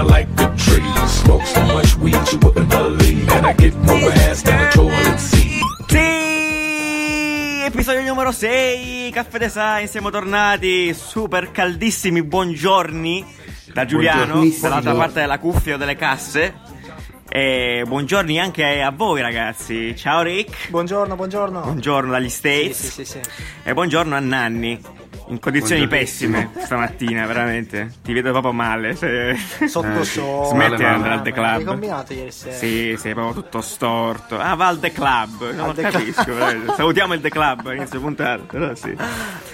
[0.00, 1.10] I like the trees.
[1.10, 3.28] Smoke so much weed you wouldn't believe.
[3.32, 5.60] And I get more ass than a toilet seat.
[5.88, 7.64] Sì!
[7.66, 13.24] Episodio numero 6, Caffè Design, siamo tornati super caldissimi, buongiorni
[13.72, 16.54] da Giuliano, dall'altra parte della cuffia o delle casse.
[17.28, 21.60] E buongiorni anche a voi ragazzi, ciao Rick, Buongiorno, buongiorno.
[21.60, 23.20] buongiorno dagli Sì, States sì, sì, sì.
[23.62, 24.80] e buongiorno a Nanni.
[25.30, 27.92] In condizioni pessime stamattina, veramente.
[28.02, 28.96] Ti vedo proprio male.
[28.96, 29.36] Se...
[29.68, 30.48] Sotto Eh, sole.
[30.48, 31.64] smetti di andare al The Hai Club.
[31.64, 32.54] combinato ieri sera?
[32.56, 34.38] Sì, sei proprio tutto storto.
[34.40, 35.52] Ah, va al The Club.
[35.54, 36.24] Non Al The capisco.
[36.34, 36.74] veramente.
[36.74, 38.42] Salutiamo il The Club a inizio puntata.
[38.42, 38.96] Però sì.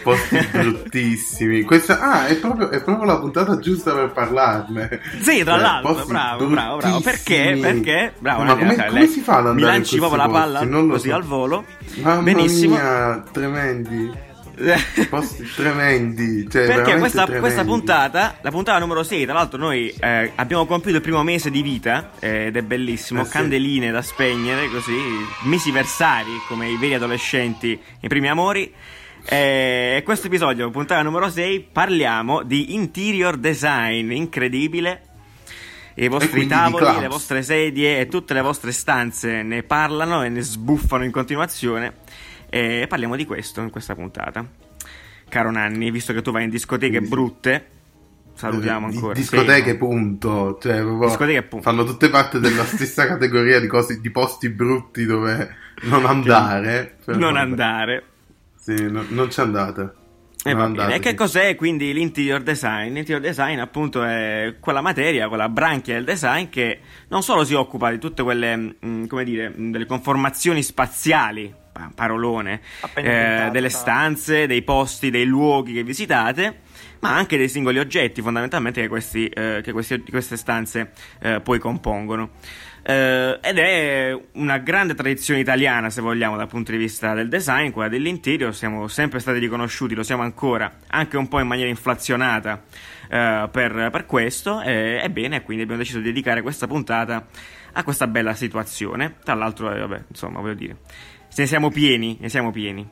[0.03, 1.63] Posti bruttissimi.
[1.63, 5.01] Questa, ah, è proprio, è proprio la puntata giusta per parlarne.
[5.21, 7.01] Sì, tra Cioè, l'altro, bravo, bravo, bravo.
[7.01, 7.59] Perché?
[7.61, 8.13] Perché?
[8.19, 11.09] Bravo, Ma come, come lei- si fa ad andare Mi lanci proprio la palla così
[11.11, 11.15] so.
[11.15, 11.65] al volo.
[11.97, 12.77] Mamma Benissimo.
[12.77, 14.25] mia, tremendi.
[15.11, 16.49] Posti tremendi.
[16.51, 17.41] Cioè, Perché questa, tremendi.
[17.41, 21.51] questa puntata, la puntata numero 6, tra l'altro noi eh, abbiamo compiuto il primo mese
[21.51, 23.31] di vita eh, ed è bellissimo, Eh sì.
[23.31, 24.93] candeline da spegnere, così,
[25.43, 28.73] mesiversari come i veri adolescenti, i primi amori.
[29.29, 35.03] Eh, E questo episodio, puntata numero 6, parliamo di interior design, incredibile.
[35.99, 40.43] I vostri tavoli, le vostre sedie e tutte le vostre stanze ne parlano e ne
[40.43, 41.95] sbuffano in continuazione.
[42.49, 44.45] E parliamo di questo in questa puntata.
[45.29, 47.67] Caro Nanni, visto che tu vai in discoteche brutte,
[48.35, 49.15] salutiamo Eh, ancora.
[49.15, 49.77] Discoteche, Sì.
[49.77, 50.59] punto.
[50.61, 51.69] Cioè, Discoteche, punto.
[51.69, 56.97] Fanno tutte parte della stessa categoria di, cose, di posti brutti dove non andare.
[57.05, 57.45] Però Non vabbè.
[57.45, 58.03] andare.
[58.57, 59.93] Sì, no- non ci andate.
[60.45, 60.95] E bene.
[60.95, 62.93] E che cos'è quindi l'interior design?
[62.93, 67.91] L'interior design, appunto, è quella materia, quella branchia del design che non solo si occupa
[67.91, 71.57] di tutte quelle, mh, come dire, delle conformazioni spaziali, pa-
[71.95, 72.61] parolone,
[72.95, 76.61] eh, delle stanze, dei posti, dei luoghi che visitate,
[77.01, 81.59] ma anche dei singoli oggetti, fondamentalmente, che, questi, eh, che questi- queste stanze eh, poi
[81.59, 82.31] compongono.
[82.83, 87.71] Eh, ed è una grande tradizione italiana, se vogliamo, dal punto di vista del design,
[87.71, 88.55] quella dell'interior.
[88.55, 92.63] Siamo sempre stati riconosciuti, lo siamo ancora, anche un po' in maniera inflazionata
[93.11, 94.61] eh, per, per questo.
[94.61, 97.27] Ebbene, quindi abbiamo deciso di dedicare questa puntata
[97.73, 99.17] a questa bella situazione.
[99.23, 100.77] Tra l'altro, eh, vabbè, insomma, voglio dire,
[101.43, 102.87] ne siamo pieni, ne siamo pieni.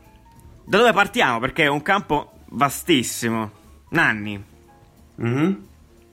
[0.65, 1.39] Da dove partiamo?
[1.41, 3.51] Perché è un campo vastissimo.
[3.91, 4.43] Nanni.
[5.17, 5.67] Mhm.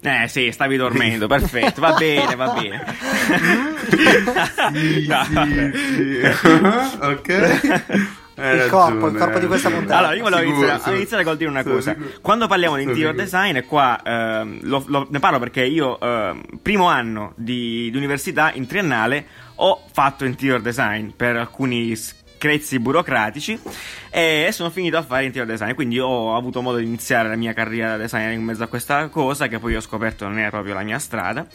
[0.04, 2.84] Eh sì, stavi dormendo, perfetto, va bene, va bene.
[4.72, 5.72] Sì, No, vabbè.
[5.74, 6.98] sì, sì.
[7.00, 8.10] ok.
[8.34, 9.98] Hai Il corpo, il corpo di questa puntata.
[10.00, 11.92] Allora, io volevo Sicuro, iniziare, iniziare col dire una Sono cosa.
[11.94, 12.10] sicuro.
[12.22, 13.24] Quando parliamo di interior sicuro.
[13.24, 17.98] design, e qua ehm, lo- lo- ne parlo perché io, ehm, primo anno di, di
[17.98, 19.26] università in triennale,
[19.56, 21.96] ho fatto interior design per alcuni
[22.42, 23.60] screzi burocratici
[24.10, 25.74] e sono finito a fare interior design.
[25.76, 29.08] Quindi ho avuto modo di iniziare la mia carriera da designer in mezzo a questa
[29.10, 31.46] cosa, che poi ho scoperto non era proprio la mia strada.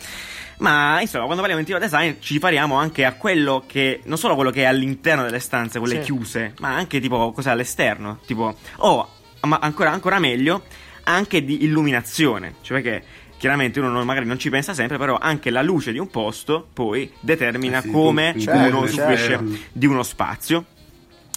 [0.59, 4.37] Ma insomma, quando parliamo di interior design ci riferiamo anche a quello che, non solo
[4.37, 6.01] quello che è all'interno delle stanze, quelle Sì.
[6.03, 9.09] chiuse, ma anche tipo cos'è all'esterno, tipo, o
[9.41, 10.63] ma ancora, ancora meglio,
[11.03, 13.05] anche di illuminazione, cioè perché
[13.39, 16.67] chiaramente uno non- magari non ci pensa sempre, però anche la luce di un posto
[16.73, 19.45] poi determina Eh sì, come tutti, uno certo, usufruisce certo.
[19.73, 20.65] di uno spazio.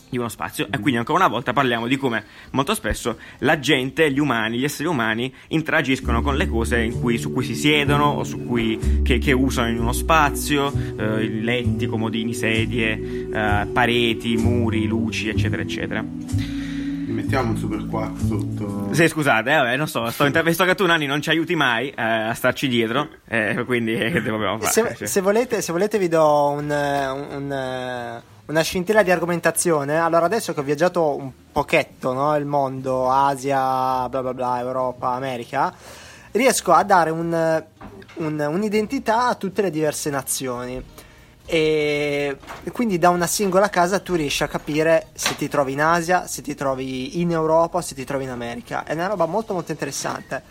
[0.09, 4.11] Di uno spazio, e quindi ancora una volta parliamo di come molto spesso la gente,
[4.11, 8.05] gli umani, gli esseri umani interagiscono con le cose in cui- su cui si siedono
[8.05, 14.35] o su cui che, che usano in uno spazio, eh, letti, comodini, sedie, eh, pareti,
[14.35, 16.03] muri, luci, eccetera, eccetera.
[16.03, 18.89] Mettiamo un super 4 sotto.
[18.93, 21.53] Sì, scusate, eh, vabbè, non so, sto inter- visto che tu Nani non ci aiuti
[21.55, 24.71] mai eh, a starci dietro, eh, quindi eh, che dobbiamo fare?
[24.71, 29.97] Se, Cioè, se volete, se volete vi do un, un- un, una scintilla di argomentazione.
[29.97, 32.35] Allora, adesso che ho viaggiato un pochetto, no?
[32.35, 35.73] il mondo, Asia, bla bla bla, Europa, America,
[36.31, 37.63] riesco a dare un,
[38.15, 40.83] un- un'identità a tutte le diverse nazioni.
[41.45, 42.37] E
[42.71, 46.43] quindi da una singola casa tu riesci a capire se ti trovi in Asia, se
[46.43, 48.83] ti trovi in Europa se ti trovi in America.
[48.83, 50.43] È una roba molto molto interessante.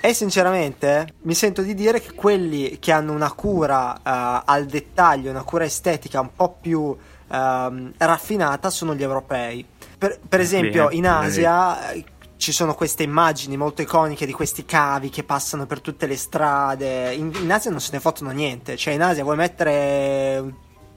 [0.00, 5.30] E sinceramente mi sento di dire che quelli che hanno una cura eh, al dettaglio,
[5.30, 6.96] una cura estetica un po' più
[7.30, 9.64] ehm, raffinata sono gli europei.
[9.98, 12.04] Per, per esempio Bene, in Asia eh,
[12.36, 17.12] ci sono queste immagini molto iconiche di questi cavi che passano per tutte le strade.
[17.14, 18.76] In, in Asia non se ne fottono niente.
[18.76, 20.54] Cioè, in Asia vuoi mettere il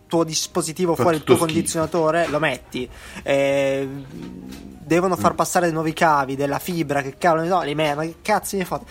[0.07, 1.47] tuo dispositivo Fa fuori il tuo schifo.
[1.51, 2.87] condizionatore, lo metti.
[3.23, 3.87] Eh,
[4.83, 8.03] devono far passare dei nuovi cavi, della fibra, che cavolo ne so, li me- ma
[8.03, 8.85] che cazzo ne fate?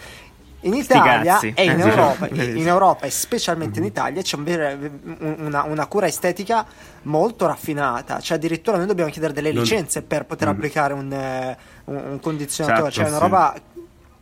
[0.62, 1.89] In Italia e in Eh.
[1.89, 4.91] Europa, in Europa e specialmente in Italia c'è un
[5.39, 6.67] una, una cura estetica
[7.03, 8.21] molto raffinata.
[8.21, 10.51] Cioè, addirittura noi dobbiamo chiedere delle licenze per poter Mm.
[10.51, 12.89] applicare un, eh, un- un condizionatore.
[12.89, 13.23] Esatto, cioè, è una sì.
[13.23, 13.55] roba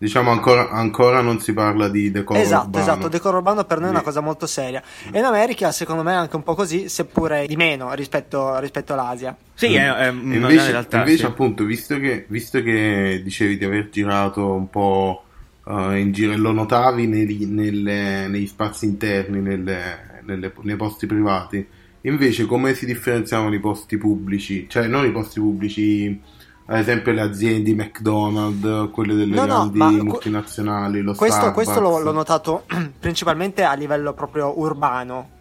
[0.01, 2.85] Diciamo ancora, ancora non si parla di decoro esatto, urbano.
[2.85, 4.81] esatto, decoro urbano per noi è una cosa molto seria.
[5.11, 8.93] E in America, secondo me, è anche un po' così, seppure di meno rispetto, rispetto
[8.93, 9.37] all'Asia.
[9.55, 10.99] Sì, è, è una invece, realtà.
[10.99, 11.25] invece sì.
[11.25, 15.25] appunto, visto che, visto che dicevi di aver girato un po'
[15.69, 21.07] eh, in giro e lo notavi negli, nelle- negli spazi interni, nelle- nelle- nei posti
[21.07, 21.67] privati,
[22.03, 24.67] invece come si differenziavano i posti pubblici?
[24.69, 26.21] Cioè, non i posti pubblici,
[26.67, 31.81] ad esempio le aziende, McDonald's, quelle delle No, no, grandi que- multinazionali, lo Questo, questo
[31.81, 32.65] l'ho, l'ho notato
[32.99, 35.37] principalmente a livello proprio urbano.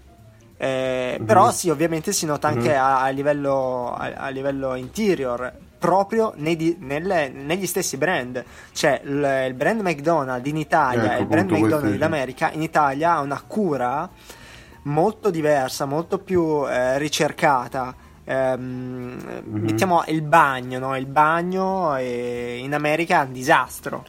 [0.59, 1.25] Eh, Mhm.
[1.25, 6.55] Però sì, ovviamente si nota anche a, a livello, a, a livello interior, proprio nei
[6.55, 8.43] di- nelle- negli stessi brand.
[8.71, 12.03] Cioè il, il brand McDonald's in Italia Ecco, e il brand McDonald's in.
[12.03, 14.09] America, in Italia ha una cura
[14.83, 17.93] molto diversa, molto più eh, ricercata.
[18.23, 18.95] Ehm,
[19.43, 19.61] Mhm.
[19.63, 20.95] Mettiamo il bagno, no?
[20.97, 24.05] Il bagno eh, in America è un disastro.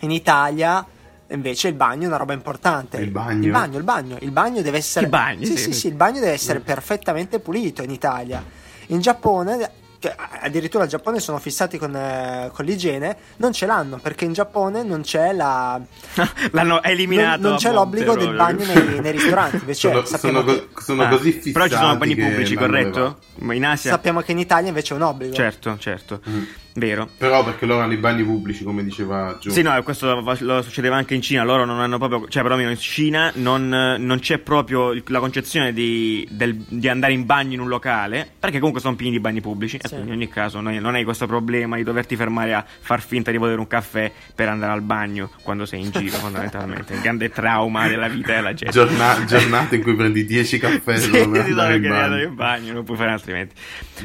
[0.00, 0.84] In Italia
[1.28, 2.98] invece il bagno è una roba importante.
[2.98, 3.44] Il bagno?
[3.44, 5.64] Il bagno, il bagno, il bagno deve essere bagno, Sì, sì.
[5.64, 8.42] sì, sì, il bagno deve essere perfettamente pulito in Italia.
[8.88, 9.70] In Giappone
[10.04, 14.34] cioè, addirittura il Giappone sono fissati con, eh, con l'igiene, non ce l'hanno perché in
[14.34, 15.80] Giappone non c'è la
[16.52, 17.40] L'hanno eliminato.
[17.40, 19.56] non, non c'è monte l'obbligo del bagno nei, nei ristoranti.
[19.56, 23.18] Invece Sono, sappiamo, sono che, sono Ah, così fissati Però ci sono bagni pubblici, corretto?
[23.36, 23.92] Ma in Asia.
[23.92, 25.34] sappiamo che in Italia invece è un obbligo.
[25.34, 26.20] Certo, certo.
[26.28, 26.42] Mm.
[26.76, 27.08] Vero.
[27.18, 29.50] Però perché loro hanno i bagni pubblici, come diceva Gio.
[29.50, 31.44] Sì, no, questo lo, lo succedeva anche in Cina.
[31.44, 32.26] Loro non hanno proprio.
[32.28, 37.26] Cioè, perlomeno in Cina non, non c'è proprio la concezione di, del- di andare in
[37.26, 38.28] bagno in un locale.
[38.40, 39.76] Perché comunque sono pieni di bagni pubblici.
[39.76, 39.94] E Sì.
[39.94, 43.30] quindi in ogni caso non, non hai questo problema di doverti fermare a far finta
[43.30, 46.94] di volere un caffè per andare al bagno quando sei in giro, fondamentalmente.
[46.94, 48.72] Il grande trauma della vita della gente.
[48.76, 52.22] Giorna- giornate in cui prendi 10 caffè Sì, per andare in bagno.
[52.22, 53.54] in bagno, non puoi fare altrimenti.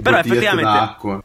[0.04, 0.80] Però Bottigliette effettivamente.
[0.80, 1.24] d'acqua.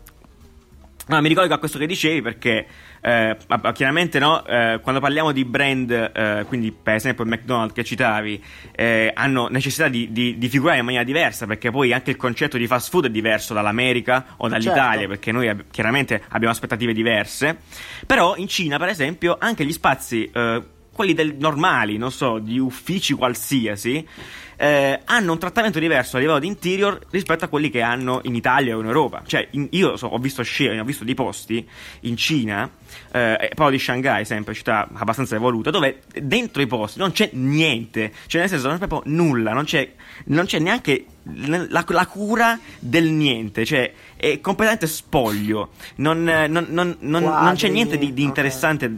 [1.06, 2.66] No, mi ricollego a questo che dicevi perché
[3.02, 3.36] eh,
[3.74, 8.42] chiaramente no, eh, quando parliamo di brand, eh, quindi per esempio il McDonald's che citavi,
[8.74, 12.56] eh, hanno necessità di, di- di figurare in maniera diversa perché poi anche il concetto
[12.56, 15.08] di fast food è diverso dall'America o dall'Italia Certo.
[15.08, 17.58] perché noi ab- chiaramente abbiamo aspettative diverse.
[18.06, 22.58] Però in Cina, per esempio, anche gli spazi, eh, quelli del- normali, non so, di
[22.58, 24.06] uffici qualsiasi,
[24.56, 28.34] eh, hanno un trattamento diverso a livello di interior rispetto a quelli che hanno in
[28.34, 29.22] Italia o in Europa.
[29.26, 31.66] Cioè, in- io so- ho visto scene, ho visto dei posti
[32.00, 32.68] in Cina,
[33.12, 38.12] eh, parlo di Shanghai, sempre città abbastanza evoluta, dove dentro i posti non c'è niente,
[38.26, 39.92] cioè nel senso non c'è proprio nulla, non c'è,
[40.26, 41.06] non c'è neanche
[41.46, 47.68] la, la cura del niente, cioè è completamente spoglio, non, non- non- non- non c'è
[47.68, 48.92] niente di, di interessante.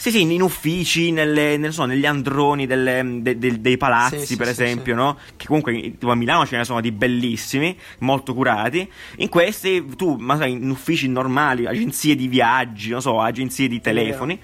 [0.00, 4.36] Sì, sì, in uffici, nelle, nel- so, negli androni delle- de- de- dei palazzi, Sì,
[4.36, 5.00] per sì, esempio, sì.
[5.00, 5.18] no?
[5.36, 8.88] Che comunque tipo a Milano ce ne sono di bellissimi, molto curati.
[9.16, 13.80] In questi, tu, ma sai, in uffici normali, agenzie di viaggi, non so, agenzie di
[13.80, 14.38] telefoni.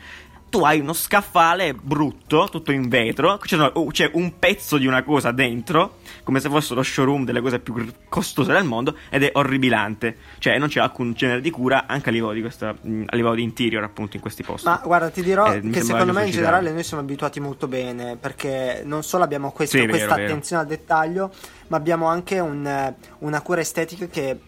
[0.55, 5.03] Tu hai uno scaffale brutto, tutto in vetro, c'è, no, c'è un pezzo di una
[5.03, 7.75] cosa dentro, come se fosse lo showroom delle cose più
[8.09, 10.17] costose del mondo, ed è orribilante.
[10.39, 13.35] Cioè, non c'è alcun genere di cura anche a livello di, questa, mh, a livello
[13.35, 14.69] di interior, appunto, in questi posti.
[14.69, 18.15] Ma guarda, ti dirò Eh, che secondo me in generale noi siamo abituati molto bene
[18.17, 20.29] perché non solo abbiamo questo- Sì, questa vero.
[20.29, 21.33] attenzione al dettaglio,
[21.67, 24.39] ma abbiamo anche un, una cura estetica che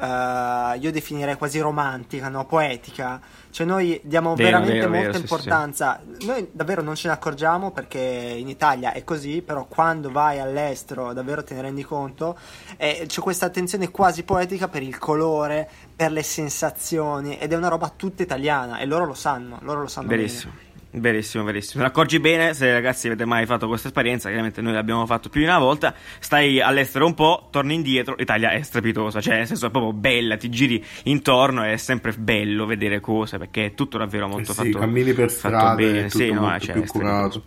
[0.00, 2.46] eh, io definirei quasi romantica, no?
[2.46, 3.20] poetica.
[3.52, 6.00] Cioè noi diamo Vero, veramente vero, molta vero, sì, sì, importanza.
[6.22, 11.12] Noi davvero non ce ne accorgiamo perché in Italia è così, però quando vai all'estero
[11.12, 12.38] davvero te ne rendi conto.
[12.78, 17.68] E c'è questa attenzione quasi poetica per il colore, per le sensazioni ed è una
[17.68, 20.70] roba tutta italiana e loro lo sanno, loro lo sanno bene.
[20.94, 21.42] Verissimo.
[21.44, 21.76] Verissimo.
[21.76, 25.30] Te ne accorgi bene se ragazzi avete mai fatto questa esperienza, chiaramente noi l'abbiamo fatto
[25.30, 29.46] più di una volta, stai all'estero un po', torni indietro, l'Italia è strepitosa, cioè nel
[29.46, 33.74] senso è proprio bella, ti giri intorno e è sempre bello vedere cose perché è
[33.74, 36.58] tutto davvero molto Eh sì, fatto, cammini per fatto strade, bene, è tutto sì, no,
[36.60, 37.42] cioè, più curato.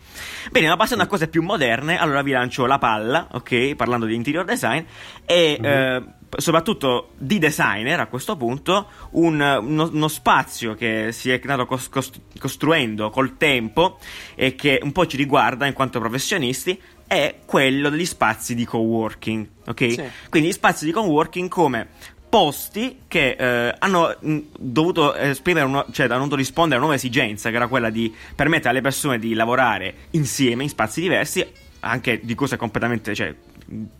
[0.52, 4.16] Bene, ma passando a cose più moderne, allora vi lancio la palla, ok, parlando di
[4.16, 4.84] interior design
[5.26, 5.66] e Mhm.
[5.66, 6.04] eh,
[6.38, 11.90] soprattutto di designer a questo punto, un- uno, uno spazio che si è andato cos-
[11.90, 13.98] cos- costruendo col tempo
[14.36, 19.48] e che un po' ci riguarda in quanto professionisti è quello degli spazi di coworking,
[19.68, 19.92] ok?
[19.92, 20.04] Sì.
[20.30, 21.88] Quindi gli spazi di coworking come
[22.28, 26.96] posti che eh, hanno mh, dovuto esprimere uno- cioè hanno dovuto rispondere a una nuova
[26.96, 31.46] esigenza che era quella di permettere alle persone di lavorare insieme in spazi diversi
[31.82, 33.34] anche di cose completamente cioè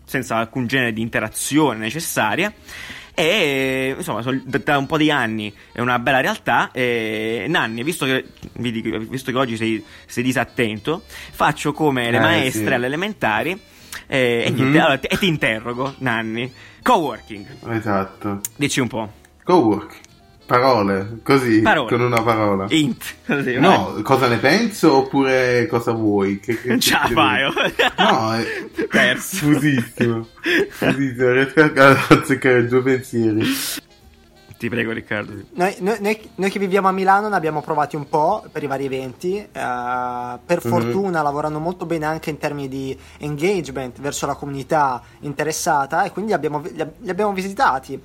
[0.04, 2.52] senza alcun genere di interazione necessaria
[3.18, 8.04] e insomma so- da un po' di anni è una bella realtà e Nanni visto
[8.04, 12.72] che, dico- visto che oggi sei, sei disattento faccio come le Eh, maestre sì.
[12.74, 13.58] alle elementari
[14.06, 14.56] e, e Mhm.
[14.56, 18.40] niente, allora, ti- e ti interrogo Nanni coworking Esatto.
[18.56, 19.10] dici un po'
[19.44, 20.00] Cowork.
[20.46, 21.88] Parole, così, Parole.
[21.90, 22.66] con una parola.
[22.68, 23.02] Int.
[23.26, 26.38] Così, No, cosa ne penso oppure cosa vuoi?
[26.38, 26.78] Che, che,
[27.12, 27.42] vai.
[27.42, 27.74] La fai.
[27.98, 29.36] No, è Perso.
[29.52, 30.26] fusissimo.
[30.70, 31.32] fusissimo.
[31.32, 33.44] Riesco a azzeccare due pensieri.
[34.58, 35.32] Ti prego, Riccardo.
[35.54, 38.66] Noi, noi- noi- noi che viviamo a Milano ne abbiamo provati un po' per i
[38.66, 39.36] vari eventi.
[39.36, 40.70] eh, per Mhm.
[40.70, 46.32] fortuna lavorano molto bene anche in termini di engagement verso la comunità interessata e quindi
[46.32, 48.00] abbiamo- li, ab- li abbiamo visitati.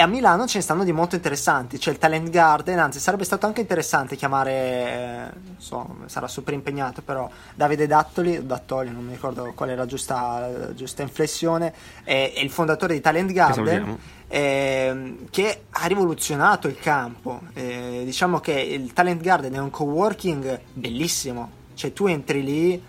[0.00, 1.76] E a Milano ce ne stanno di molto interessanti.
[1.76, 4.52] C'è il Talent Garden, anzi, sarebbe stato anche interessante chiamare.
[4.52, 9.74] eh, non so, sarà super impegnato, però Davide Dattoli, Dattoli, non mi ricordo qual è
[9.74, 11.74] la giusta, la giusta inflessione,
[12.04, 17.40] è, è il fondatore di Talent Garden ehm, che ha rivoluzionato il campo.
[17.54, 22.80] Eh, diciamo che il Talent Garden è un coworking bellissimo, cioè tu entri lì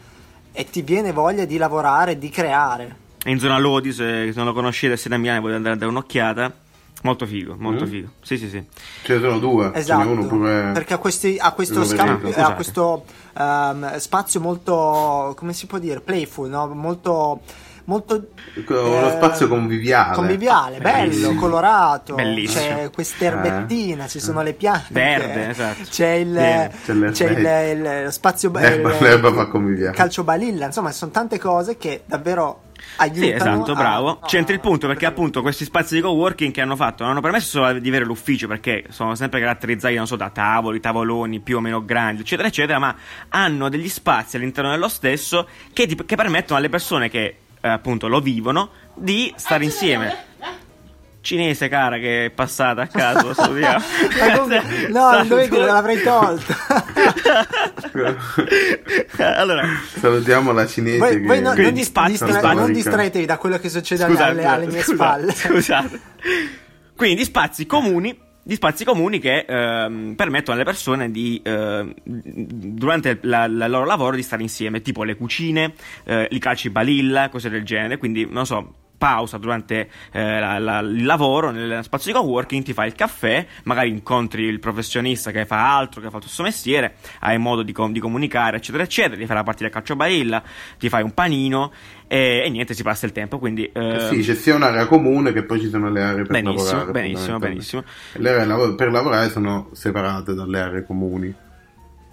[0.52, 2.96] e ti viene voglia di lavorare, di creare.
[3.24, 5.90] È in zona Lodi, se non lo conoscete, siete a Milano, potete andare a dare
[5.90, 6.68] un'occhiata.
[7.04, 7.88] Molto figo, molto Mm.
[7.90, 8.10] figo.
[8.22, 8.64] Sì, sì, sì.
[9.04, 9.72] Ce ne sono due.
[9.74, 10.72] Esatto, uno pure.
[10.74, 12.54] perché ha, questi- ha questo, vedrete, ha scusate.
[12.56, 13.06] questo
[13.38, 16.68] ehm, spazio molto, come si può dire, playful, no?
[16.68, 17.40] molto...
[17.86, 18.28] molto
[18.68, 20.14] Uno eh, spazio conviviale.
[20.14, 22.62] conviviale, bello, colorato, Bellissimo.
[22.62, 25.84] c'è quest'erbettina, ci sono le piante, Verde, esatto.
[25.90, 26.72] c'è il, Bene.
[26.86, 29.96] C'è c'è il, il- lo spazio L'erba- il- l'erba fa conviviale.
[29.96, 32.64] calcio balilla, insomma, sono tante cose che davvero
[33.00, 33.24] aiutano.
[33.26, 34.20] Sì, esatto, bravo.
[34.22, 37.22] a- C'entra il punto perché appunto questi spazi di coworking che hanno fatto non hanno
[37.22, 41.58] permesso solo di avere l'ufficio perché sono sempre caratterizzati, non so, da tavoli, tavoloni più
[41.58, 42.96] o meno grandi, eccetera, eccetera, ma
[43.30, 48.08] hanno degli spazi all'interno dello stesso che, ti- che permettono alle persone che eh, appunto
[48.08, 50.28] lo vivono di stare insieme.
[51.22, 53.84] Cinese cara che è passata a caso, lo salutiamo.
[54.36, 56.54] Comunque- no, non dovevi dire, l'avrei tolto.
[59.18, 60.98] allora, Salutiamo la cinese.
[60.98, 61.26] voi, che...
[61.26, 64.32] voi no- non, Quindi dis- spazi- distra- non distraetevi da quello che succede alle- Scusate,
[64.32, 65.34] alle, alle mie scusate, spalle.
[65.34, 66.00] Scusate.
[66.96, 73.20] Quindi di spazi comuni, di spazi comuni che ehm, permettono alle persone di ehm, durante
[73.24, 75.74] la- la- il loro lavoro di stare insieme, tipo le cucine,
[76.06, 77.98] eh, i calci balilla, cose del genere.
[77.98, 78.74] Quindi non so.
[79.00, 83.44] Pausa durante eh, la- la- il lavoro nel spazio di coworking, ti fai il caffè,
[83.64, 87.72] magari incontri il professionista che fa altro, che fa il suo mestiere, hai modo di,
[87.72, 89.16] com- di comunicare, eccetera, eccetera.
[89.16, 90.44] Ti fai la partita a calcio balilla,
[90.78, 91.72] ti fai un panino
[92.08, 93.40] e, e niente, si passa il tempo.
[93.40, 96.72] Quindi eh, Sì, c'è sia un'area comune che poi ci sono le aree per Benissimo,
[96.80, 96.92] lavorare.
[96.92, 97.84] benissimo, benissimo.
[98.14, 101.34] Le aree per lavorare sono separate dalle aree comuni.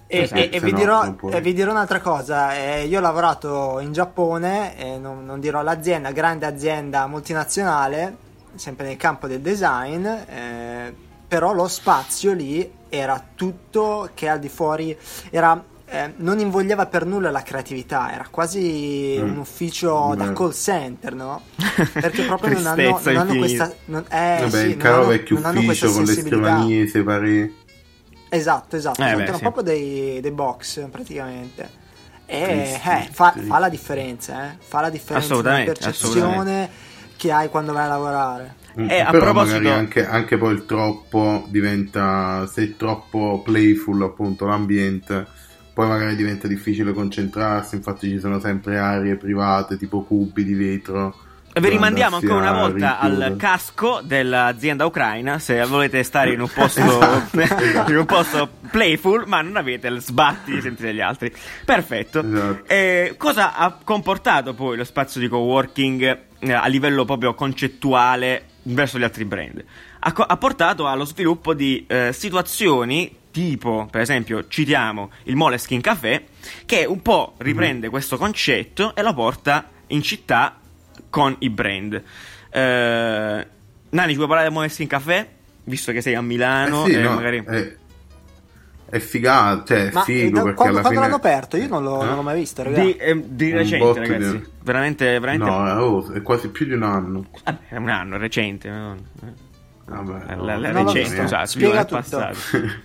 [0.08, 3.02] E, Esatto, e- e se vi dirò, e vi dirò un'altra cosa, eh, io ho
[3.02, 8.16] lavorato in Giappone, eh, non, non dirò l'azienda, grande azienda multinazionale,
[8.54, 10.94] sempre nel campo del design, eh,
[11.26, 14.96] però lo spazio lì era tutto che al di fuori,
[15.30, 19.28] era, eh, non invogliava per nulla la creatività, era quasi Mm.
[19.30, 20.34] un ufficio da Mm.
[20.34, 21.42] call center, no?
[21.92, 23.72] Perché proprio non hanno, Tristezza non hanno questa...
[23.86, 26.46] non- eh, Vabbè, sì, il caro hanno- vecchio ufficio con le sensibilità.
[26.46, 27.64] scrivanie, i separi.
[28.28, 29.40] Esatto, esatto, Eh, beh, sì.
[29.40, 31.84] proprio dei, dei box praticamente.
[32.26, 34.56] E eh, fa, fa la differenza, eh?
[34.58, 36.70] fa la differenza Assolutamente, la percezione
[37.16, 38.54] che hai quando vai a lavorare.
[38.78, 43.42] Mm, E a Però proposito- magari anche, anche poi il troppo diventa, se è troppo
[43.44, 45.26] playful appunto l'ambiente,
[45.72, 51.14] poi magari diventa difficile concentrarsi, infatti ci sono sempre aree private tipo cubi di vetro.
[51.58, 53.24] Vi rimandiamo ancora una volta rinchiudere.
[53.32, 56.82] al casco dell'azienda ucraina se volete stare in un posto,
[57.88, 61.32] in un posto playful ma non avete il sbatti di sentire gli altri.
[61.64, 62.20] Perfetto.
[62.20, 62.64] Esatto.
[62.66, 68.98] Eh, cosa ha comportato poi lo spazio di coworking eh, a livello proprio concettuale verso
[68.98, 69.64] gli altri brand?
[70.00, 75.80] Ha, co- ha portato allo sviluppo di eh, situazioni tipo, per esempio, citiamo il Moleskin
[75.80, 76.26] Café
[76.66, 80.58] che un po' riprende questo concetto e lo porta in città
[81.10, 82.02] con i brand.
[82.50, 83.46] Eh,
[83.88, 85.28] Nani, ci vuoi parlare del Moleskin Café?
[85.64, 87.42] Visto che sei a Milano Eh sì, e no, magari...
[87.44, 87.76] è,
[88.88, 91.00] è figato, cioè è Ma eh, figo da- quando, alla quando fine...
[91.00, 91.56] l'hanno aperto?
[91.56, 92.06] Io non, l'ho, Eh?
[92.06, 92.84] non l'ho mai visto, ragazzi.
[92.84, 94.50] Di, eh, di recente, botto di- ragazzi.
[94.62, 95.44] Veramente, veramente.
[95.44, 97.26] No, è, oh, è quasi più di un anno.
[97.44, 98.68] Vabbè, è un anno, è recente.
[98.70, 98.96] no?
[99.86, 102.36] Vabbè, La, no, la, la Non recente, scusate, Spiega passato.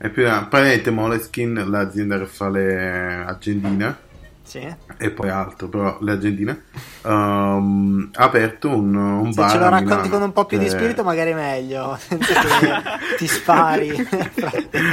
[0.00, 3.96] È più praticamente Moleskin, l'azienda che fa le agendine
[4.48, 4.66] Sì.
[4.96, 6.62] e poi altro, però le agendine
[7.04, 9.50] ehm, ha aperto un, un Se bar.
[9.50, 11.96] ce lo racconti Milano, con un po' più di che- spirito, magari meglio.
[12.00, 13.88] Senza che ti spari.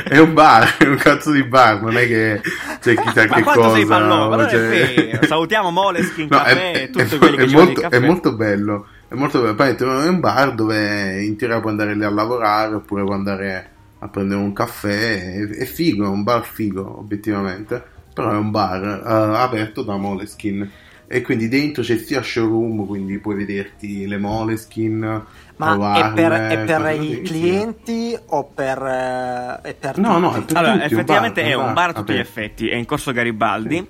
[0.07, 2.41] È un bar, è un cazzo di bar, non è che
[2.81, 3.71] c'è chissà Ma che cosa.
[3.71, 5.19] sei non cioè-.
[5.25, 7.95] Salutiamo Moleskin No, Café è, e tutti è- quelli che è molto, caffè.
[7.95, 8.87] è molto bello.
[9.07, 9.55] È molto bello.
[9.55, 13.69] Praticamente È un bar dove in teoria puoi andare lì a lavorare oppure puoi andare
[13.99, 15.33] a prendere un caffè.
[15.33, 17.93] È, è figo, è un bar figo, obiettivamente.
[18.15, 20.71] Però è un bar eh, aperto da Moleskin.
[21.07, 26.31] e quindi dentro c'è sia showroom, quindi puoi vederti le Moleskin, Ma è provarle, per,
[26.47, 27.21] è per i sì.
[27.21, 30.53] clienti o per, eh, è per No, no, tutti?
[30.53, 32.75] è per Allora, tutti, effettivamente un bar, è un bar a tutti gli effetti, è
[32.75, 33.85] in corso Garibaldi,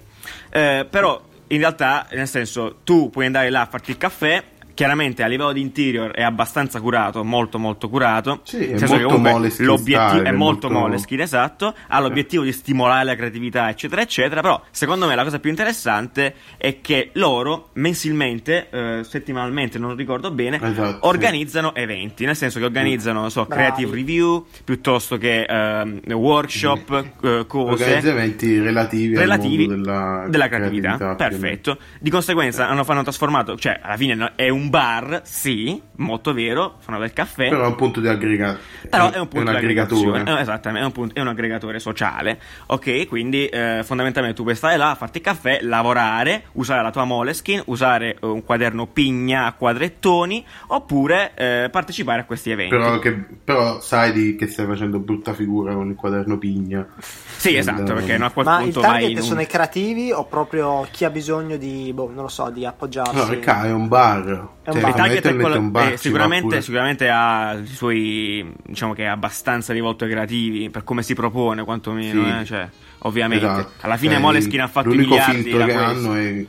[0.49, 4.43] eh, però in realtà, nel senso, tu puoi andare là a farti il caffè.
[4.75, 8.41] Chiaramente a livello di interior è abbastanza curato, molto molto curato.
[8.43, 9.17] Sì, è molto
[9.63, 11.73] l'obiettivo style, è molto, molto- Moleskine, esatto.
[11.87, 14.41] Ha l'obiettivo di stimolare la creatività, eccetera, eccetera.
[14.41, 20.29] Però, secondo me, la cosa più interessante è che loro mensilmente, eh, settimanalmente, non ricordo
[20.31, 22.25] bene, Esatto, organizzano eventi.
[22.25, 23.61] Nel senso che organizzano, non so, Bravi.
[23.61, 30.25] creative review piuttosto che ehm, workshop, eh, cose Organizza eventi relativi, relativi al mondo della,
[30.27, 30.97] della creatività.
[30.99, 31.15] meno.
[31.15, 31.77] Perfetto.
[31.99, 36.99] Di conseguenza hanno, hanno trasformato, cioè alla fine è un bar, sì, molto vero, fanno
[36.99, 37.49] del caffè.
[37.49, 38.59] Però è un punto di aggregazione.
[38.89, 40.01] Però è un punto di aggregatore.
[40.19, 42.39] aggregazione, eh, esattamente, è un, punto- è un aggregatore sociale.
[42.67, 47.03] Ok, quindi eh, fondamentalmente tu puoi stare là, farti il caffè, lavorare, usare la tua
[47.05, 52.75] Moleskin, usare eh, un quaderno pigna a quadrettoni, oppure eh, partecipare a questi eventi.
[52.75, 56.87] Però, che- però sai di- che stai facendo brutta figura con il quaderno pigna.
[56.97, 59.23] Sì, esatto, perché no, a quel Ma il punto vai target in un...
[59.23, 63.15] sono i creativi o proprio chi ha bisogno di, boh, non lo so, di appoggiarsi?
[63.15, 64.47] No, perché è un bar.
[64.65, 64.89] È un Cioè, bar.
[64.89, 70.05] Il target è quello, eh, sicuramente, sicuramente ha i suoi, diciamo che è abbastanza rivolto
[70.05, 72.29] ai creativi, per come si propone quantomeno, Sì.
[72.31, 72.69] eh, cioè,
[72.99, 73.45] ovviamente.
[73.45, 73.71] Esatto.
[73.81, 76.45] Alla fine Cioè, Moleskine ha fatto i l'unico filtro che hanno è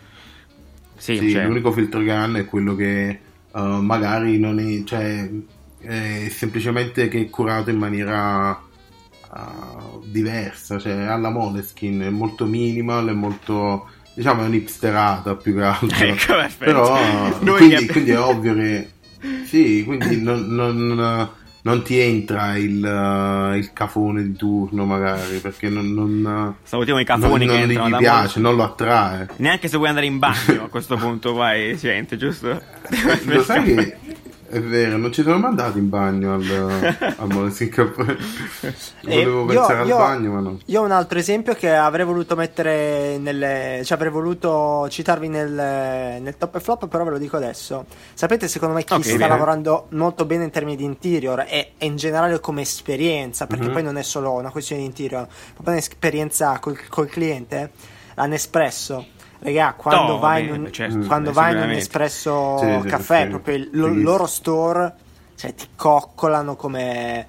[0.97, 3.21] Sì, Sì, cioè, l'unico filtro che hanno è quello che
[3.53, 5.29] uh, magari non è, cioè,
[5.79, 8.59] è semplicemente che è curato in maniera
[9.31, 15.63] uh, diversa, cioè alla Moleskin è molto minimal, è molto diciamo è un'ipsterata più che
[15.63, 15.87] altro.
[16.05, 16.65] Ecco, perfetto.
[16.65, 18.91] Però quindi, che- quindi è ovvio che
[19.45, 21.31] sì, quindi non, non-
[21.63, 27.05] non ti entra il, uh, il cafone di turno magari perché non, non, salutiamo i
[27.05, 28.45] non, cafoni non che gli entrano da piace, Moleskine.
[28.47, 29.29] non lo attrae.
[29.39, 32.63] Neanche se vuoi andare in bagno a questo punto, vai, entra, giusto?
[33.25, 33.97] Lo sai che
[34.49, 36.45] è vero, non ci sono mai andato in bagno al,
[37.19, 38.17] al Moleskine Caffè.
[38.63, 40.59] Eh, Volevo io- pensare io- al bagno, ma no.
[40.67, 43.81] Io ho un altro esempio che avrei voluto mettere nelle.
[43.85, 47.87] cioè avrei voluto citarvi nel, nel top e flop, però ve lo dico adesso.
[48.15, 49.29] Sapete, secondo me, chi Ok, sta bene.
[49.29, 53.73] lavorando molto bene in termini di interior e, e in generale come esperienza, perché Mhm.
[53.73, 57.71] poi non è solo una questione di interior, proprio un'esperienza col, col cliente,
[58.15, 59.07] la Nespresso.
[59.47, 63.23] Regà, quando No, vai, bene, in un, certo, quando vai in un espresso Sì, caffè,
[63.23, 64.93] sì, proprio il lo- loro store,
[65.37, 67.25] cioè ti coccolano come,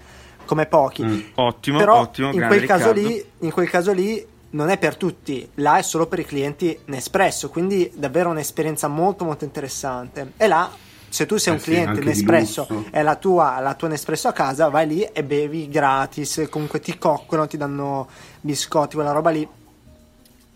[0.45, 1.03] come pochi.
[1.05, 1.19] Mm.
[1.35, 5.47] Ottimo, Però ottimo, in quel, caso lì, in quel caso lì non è per tutti,
[5.55, 10.33] là è solo per i clienti Nespresso, quindi davvero un'esperienza molto molto interessante.
[10.37, 10.75] E là,
[11.07, 14.33] se tu sei Eh un sì, cliente Nespresso e la tua, la tua Nespresso a
[14.33, 18.09] casa, vai lì e bevi gratis, comunque ti coccolano, ti danno
[18.41, 19.47] biscotti, quella roba lì.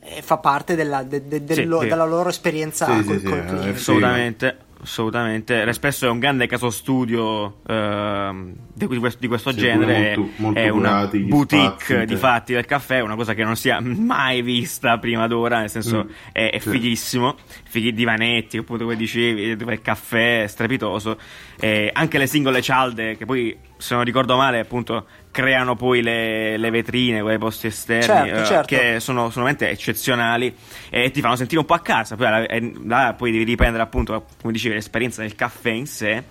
[0.04, 1.88] E fa parte della, de- de- del Sì, lo- sì.
[1.88, 3.68] della loro esperienza Sì, col, sì, col sì, cliente.
[3.68, 5.62] eh, Assolutamente, assolutamente.
[5.64, 10.16] Espresso è un grande caso studio ehm, di, questo, di questo genere.
[10.18, 13.70] molto- molto è una boutique spazi, di fatti del caffè, una cosa che non si
[13.70, 15.60] è mai vista prima d'ora.
[15.60, 16.70] Nel senso, Mm, è, è sì.
[16.72, 17.36] fighissimo.
[17.70, 21.18] Fighi divanetti, appunto, come dicevi, dove il caffè è strepitoso.
[21.60, 26.56] E anche le singole cialde, che poi, se non ricordo male, appunto, creano poi le,
[26.58, 28.68] le vetrine, quei posti esterni, Certo, eh, certo.
[28.76, 30.56] che sono solamente eccezionali
[30.90, 32.16] e ti fanno sentire un po' a casa.
[32.16, 36.24] Poi, alla- e là poi devi riprendere, appunto, come dicevi, l'esperienza del caffè in sé.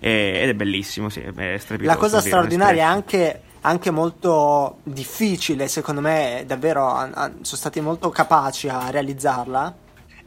[0.00, 1.82] e- ed è bellissimo, sì, è strepitoso.
[1.92, 8.10] La cosa sì, straordinaria è anche, anche molto difficile, secondo me, davvero sono stati molto
[8.10, 9.74] capaci a realizzarla.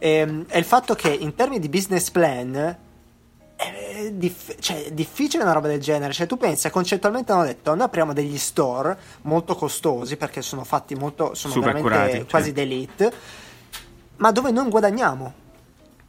[0.04, 2.76] ehm, è il fatto che in termini di business plan
[3.62, 6.14] è, diff- cioè, è difficile una roba del genere.
[6.14, 10.96] Cioè, tu pensi, concettualmente hanno detto: noi apriamo degli store molto costosi perché sono fatti
[10.96, 12.54] molto, sono Super veramente curati, quasi sì.
[12.54, 13.14] d'elite,
[14.18, 15.34] ma dove non guadagniamo.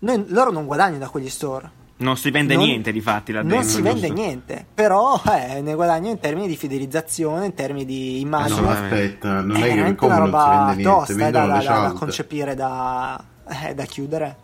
[0.00, 1.80] Noi- loro non guadagnano da quegli store.
[1.98, 3.68] Non si vende Non- niente di fatti là Non dentro.
[3.68, 4.14] si vende giusto?
[4.14, 8.60] niente, però eh, ne guadagno in termini di fidelizzazione, in termini di immagine.
[8.60, 11.14] no, aspetta, non è è che veramente come una non si roba vende niente, tosta
[11.14, 11.98] da, da- da cialde.
[11.98, 13.24] concepire, da,
[13.68, 14.36] eh, da chiudere.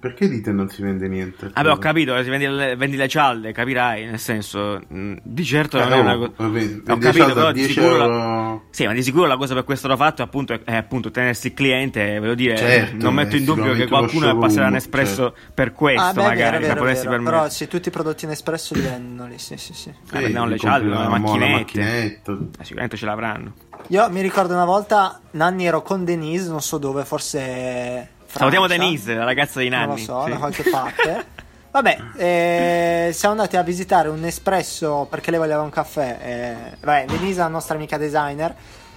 [0.00, 1.50] Perché dite non si vende niente?
[1.52, 5.76] Vabbè, ho capito, se vendi le, vendi le cialde, capirai, nel senso, mh, di certo
[5.80, 6.48] non Eh, è una cosa...
[6.48, 7.96] vendi- Ho capito, però di 10 sicuro...
[7.96, 8.62] la- euro.
[8.70, 11.10] Sì, ma di sicuro la cosa per cui è stato fatto è appunto, è appunto
[11.10, 15.34] tenersi il cliente, ve lo dire, Certo, non metto in dubbio che qualcuno passerà Nespresso
[15.52, 17.00] per questo, Ah, beh, magari, vero, per vero, vero.
[17.00, 17.24] permettere.
[17.24, 19.88] Però se tutti i prodotti in espresso li vendono lì, sì, sì, sì.
[19.88, 21.80] Eh, prendiamo le gli cialde, le la- la macchinette.
[21.80, 22.20] Eh,
[22.60, 23.52] sicuramente ce l'avranno.
[23.88, 28.10] Io mi ricordo una volta, Nanni ero con Denise, non so dove, forse...
[28.30, 28.66] Salutiamo.
[28.66, 29.86] Denise, la ragazza di Nanni.
[29.86, 30.30] Non lo so, sì.
[30.30, 31.24] da qualche parte.
[31.70, 36.18] Vabbè, eh, siamo andati a visitare un espresso perché lei voleva un caffè.
[36.20, 38.54] Eh, vabbè, Denise è la nostra amica designer.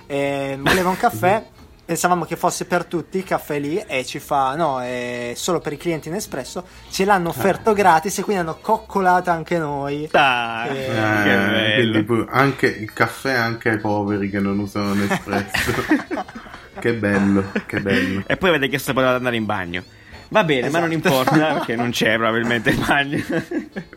[0.07, 1.43] eh, voleva un caffè.
[1.83, 5.73] pensavamo che fosse per tutti il caffè lì e ci fa no è solo per
[5.73, 11.75] i clienti Nespresso ce l'hanno offerto gratis e quindi hanno coccolato anche noi Eh, che
[11.81, 15.73] Eh, pure- anche il caffè anche ai poveri che non usano Nespresso.
[16.81, 18.23] che bello, che bello.
[18.27, 19.83] E poi avete chiesto se potevate andare in bagno.
[20.29, 21.07] Va bene, ma non Esatto.
[21.07, 23.19] importa perché non c'è probabilmente il bagno.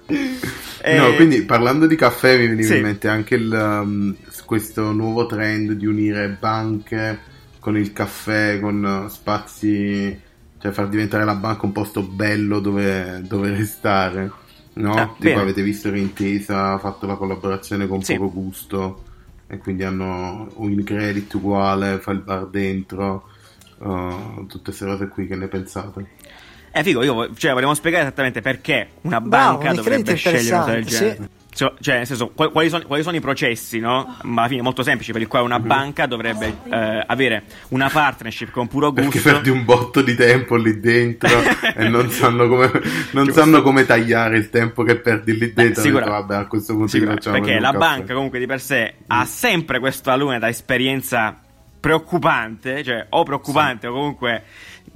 [0.87, 2.77] Eh, No, quindi parlando di caffè mi veniva sì.
[2.77, 7.18] in mente anche il, um, questo nuovo trend di unire banche
[7.59, 10.20] con il caffè, con uh, spazi,
[10.61, 14.31] cioè far diventare la banca un posto bello dove, dove restare.
[14.75, 14.92] No?
[14.92, 15.40] Ah, tipo bene.
[15.40, 18.16] avete visto che Intesa ha fatto la collaborazione con Sì.
[18.16, 19.03] Poco Gusto
[19.46, 23.28] e quindi hanno un credit uguale, fa il bar dentro,
[23.78, 26.07] uh, tutte queste cose qui che ne pensate?
[26.70, 30.59] È figo, io cioè, volevo spiegare esattamente perché una Bravo, banca un dovrebbe scegliere una
[30.59, 31.16] cosa del genere.
[31.16, 34.17] Cioè, cioè, nel senso, qual- quali, sono, quali sono i processi, no?
[34.23, 38.51] Ma alla fine molto semplici, per il quale una banca dovrebbe eh, avere una partnership
[38.51, 39.31] con puro Perché gusto.
[39.33, 41.29] perdi un botto di tempo lì dentro
[41.77, 42.71] e non sanno come,
[43.12, 43.40] non Giusto.
[43.40, 45.83] sanno come tagliare il tempo che perdi lì dentro.
[45.83, 47.79] sicura- Ho detto, vabbè, a questo punto Sì, facciamo perché la caffè.
[47.79, 51.38] banca comunque di per sé ha sempre questo alunno da esperienza
[51.79, 54.43] preoccupante, cioè o preoccupante o comunque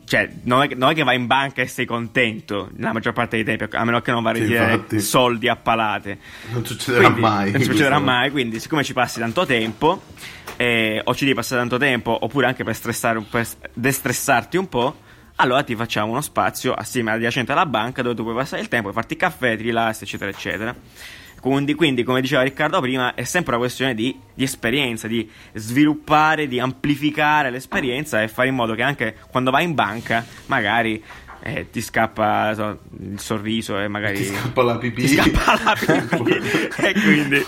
[0.09, 3.37] cioè non è, non è che vai in banca e sei contento la maggior parte
[3.37, 6.18] dei tempi, a meno che non vai a ritirare soldi a palate.
[6.51, 7.51] Non succederà Quindi, mai.
[7.53, 10.03] Non succederà mai, quindi siccome ci passi tanto tempo,
[10.57, 12.77] eh, o ci devi passare tanto tempo, oppure anche per,
[13.31, 14.97] per destressarti un po',
[15.37, 18.90] allora ti facciamo uno spazio assieme adiacente alla banca dove tu puoi passare il tempo,
[18.92, 20.75] farti caffè, ti rilassi, eccetera, eccetera.
[21.40, 26.48] Quindi, quindi, come diceva Riccardo prima, è sempre una questione di, di esperienza, di sviluppare,
[26.48, 31.03] di amplificare l'esperienza e fare in modo che anche quando vai in banca, magari
[31.40, 35.03] eh, ti scappa so, il sorriso e magari Ti scappa la pipì.
[35.03, 36.33] ti scappa la pipì
[36.83, 37.44] e quindi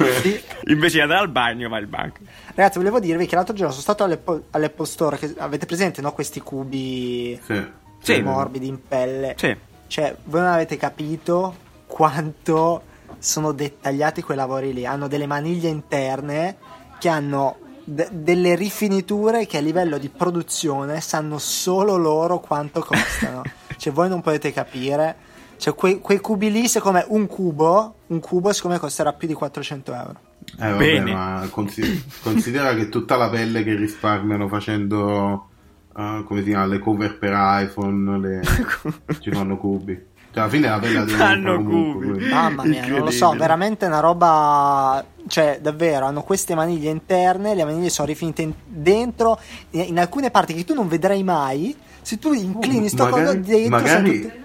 [0.66, 2.18] invece di andare al bagno vai al banco.
[2.54, 6.12] ragazzi volevo dirvi che l'altro giorno sono stato all'Apple, all'Apple Store che avete presente no
[6.12, 7.60] questi cubi Sì.
[8.00, 8.22] Sì.
[8.22, 9.54] morbidi in pelle Sì.
[9.88, 12.84] cioè voi non avete capito quanto
[13.18, 16.56] sono dettagliati quei lavori lì hanno delle maniglie interne
[16.98, 23.42] che hanno de- delle rifiniture che a livello di produzione sanno solo loro quanto costano
[23.76, 25.16] cioè voi non potete capire
[25.56, 29.26] cioè quei, quei cubi lì secondo me un cubo un cubo secondo me costerà più
[29.28, 30.20] di 400 euro
[30.58, 31.12] Eh, vabbè, Bene.
[31.12, 35.48] ma consi- considera che tutta la pelle che risparmiano facendo
[35.94, 38.40] uh, come si chiama, le cover per iPhone, le...
[39.20, 40.08] ci fanno cubi.
[40.32, 42.28] Cioè, alla fine la la Fanno comprare comunque.
[42.28, 45.04] Mamma mia, non lo so, veramente una roba.
[45.26, 49.38] Cioè, davvero, hanno queste maniglie interne, le maniglie sono rifinite in- dentro,
[49.70, 51.76] in, in alcune parti che tu non vedrai mai.
[52.02, 54.38] Se tu inclini sto magari- coso dentro, magari- tutte-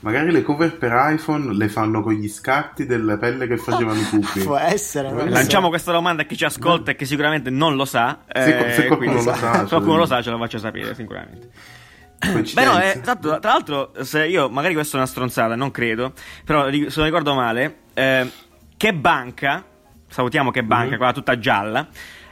[0.00, 4.04] Magari le cover per iPhone le fanno con gli scarti delle pelle che facevano i
[4.04, 4.40] cubi.
[4.44, 5.12] può essere.
[5.12, 5.26] lo so.
[5.28, 8.18] Lanciamo questa domanda a chi ci ascolta e che sicuramente non lo sa.
[8.26, 10.92] Se- eh, se qualcuno quindi- lo sa, se qualcuno lo sa, ce lo faccio sapere
[10.96, 11.50] sicuramente.
[12.54, 16.12] Beh, no, eh, esatto, tra l'altro, se io magari questa è una stronzata, non credo,
[16.44, 18.30] però se non ricordo male, eh,
[18.76, 19.64] che banca,
[20.06, 20.96] salutiamo che banca, Mhm.
[20.98, 21.88] quella tutta gialla,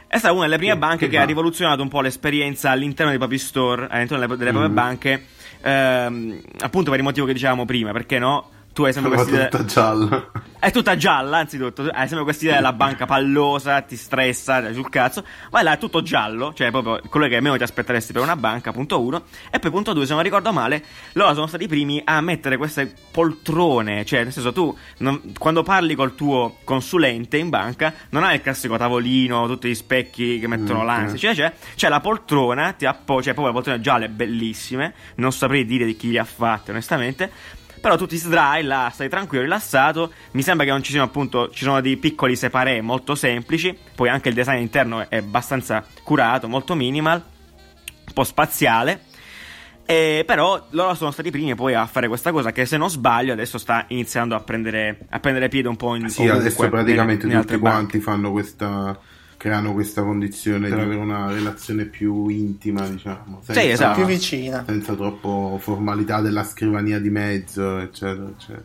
[0.06, 2.70] è stata una delle prime Che- banche che che, ha ba- rivoluzionato un po' l'esperienza
[2.70, 4.74] all'interno dei propri store, all'interno delle, delle proprie Mhm.
[4.74, 5.24] banche,
[5.62, 8.48] ehm, appunto per il motivo che dicevamo prima, perché no?
[8.80, 9.48] Tu hai sempre Ma questa idea...
[9.48, 10.30] tutta gialla.
[10.58, 11.82] È tutta gialla, anzitutto.
[11.82, 15.22] Hai sempre questa idea della banca pallosa, ti stressa dai sul cazzo.
[15.50, 18.72] Vai là, è tutto giallo, cioè proprio quello che meno ti aspetteresti per una banca,
[18.72, 19.24] punto uno.
[19.50, 22.56] E poi, punto due, se non ricordo male, loro sono stati i primi a mettere
[22.56, 24.04] queste poltrone.
[24.06, 28.40] Cioè, nel senso, tu non- quando parli col tuo consulente in banca, non hai il
[28.42, 31.18] classico tavolino, tutti gli specchi che mettono Mm, l'ansia.
[31.18, 34.94] Cioè, c'è, c'è la poltrona, ti appo- cioè, proprio le poltrone gialle bellissime.
[35.16, 37.58] Non saprei dire di chi le ha fatte, onestamente.
[37.80, 40.12] Però tu ti sdrai là, stai tranquillo, rilassato.
[40.32, 41.48] Mi sembra che non ci siano appunto.
[41.50, 43.76] Ci sono dei piccoli separé molto semplici.
[43.94, 47.24] Poi anche il design interno è abbastanza curato, molto minimal,
[48.06, 49.04] un po' spaziale.
[49.86, 52.88] E però loro sono stati i primi poi a fare questa cosa che se non
[52.90, 56.68] sbaglio adesso sta iniziando a prendere, a prendere piede un po' in Sì, ovunque, adesso
[56.68, 58.00] praticamente nelle- nelle tutti quanti banche.
[58.00, 58.96] fanno questa
[59.40, 63.96] creano questa condizione di avere una relazione più intima, diciamo, senza, Sì, esatto.
[63.96, 64.64] più vicina.
[64.66, 68.62] senza troppo formalità della scrivania di mezzo, eccetera, eccetera.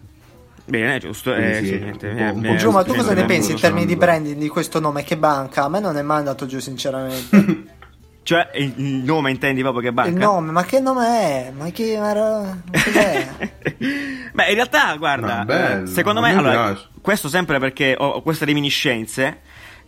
[0.65, 1.33] Bene, giusto.
[1.33, 3.51] Eh, sì, sì, un niente, po'- mi- un po' Giù, ma tu cosa ne pensi
[3.51, 5.03] in termini di branding di questo nome?
[5.05, 5.63] Che banca?
[5.63, 7.73] A me non è mai andato giù, sinceramente.
[8.25, 8.73] Cioè, il
[9.05, 10.09] nome intendi proprio che banca?
[10.09, 11.51] Il nome, ma che nome è?
[11.55, 11.95] Ma che.
[11.99, 13.27] Ma, cos'è?
[14.33, 18.07] Beh, in realtà, guarda, No, bello, eh, secondo me, me allora, questo sempre perché ho,
[18.07, 19.41] ho queste reminiscenze.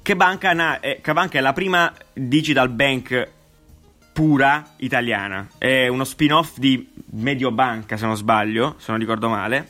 [0.08, 3.28] Che banca, na- eh, che banca è la prima digital bank
[4.14, 5.50] pura italiana.
[5.58, 9.68] È uno spin-off di Mediobanca, se non sbaglio, se non ricordo male.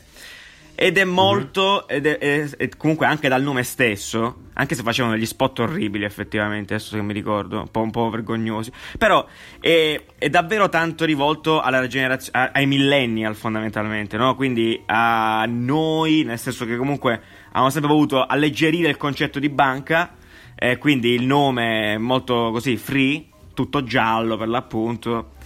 [0.76, 5.14] ed è molto, ed è, è- è comunque anche dal nome stesso, anche se facevano
[5.14, 9.26] degli spot orribili effettivamente, adesso che mi ricordo, un po', un po' vergognosi, però
[9.58, 14.36] è, davvero tanto rivolto alla generazio- a- ai millennial fondamentalmente, no?
[14.36, 17.20] Quindi a noi, nel senso che comunque
[17.50, 20.14] hanno sempre voluto alleggerire il concetto di banca,
[20.60, 25.36] e quindi il nome è molto così free, tutto giallo per l'appunto.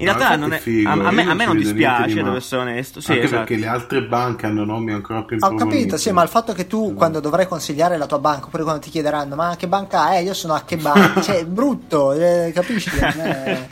[0.00, 2.60] In Ma realtà è a, a me, a non me non dispiace, di devo essere
[2.60, 3.00] onesto.
[3.00, 3.38] Sì, Anche esatto.
[3.44, 6.68] perché le altre banche hanno nomi ancora più Ho capito, sì, ma il fatto che
[6.68, 10.18] tu quando dovrai consigliare la tua banca, oppure quando ti chiederanno ma che banca è,
[10.18, 12.90] io sono a che banca, cioè è brutto, eh, capisci?
[12.96, 13.68] Eh,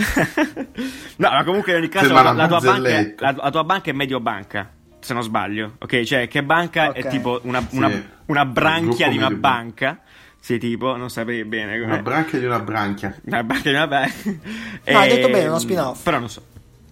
[1.16, 3.92] no, ma comunque in ogni caso la, la tua banca, la, la tua banca è
[3.92, 5.74] Mediobanca, se non sbaglio.
[5.78, 6.96] Ok, cioè che banca Ok.
[6.96, 7.76] è tipo una, Sì.
[7.76, 10.00] una, una branchia di una gruppo banca.
[10.40, 11.92] Sì, tipo, non saprei bene com'è.
[11.92, 13.14] Una branchia di una branchia.
[13.24, 14.14] Una banca di una banca.
[14.24, 16.02] No, hai detto Ehm, bene, uno spin-off.
[16.02, 16.42] Però non so.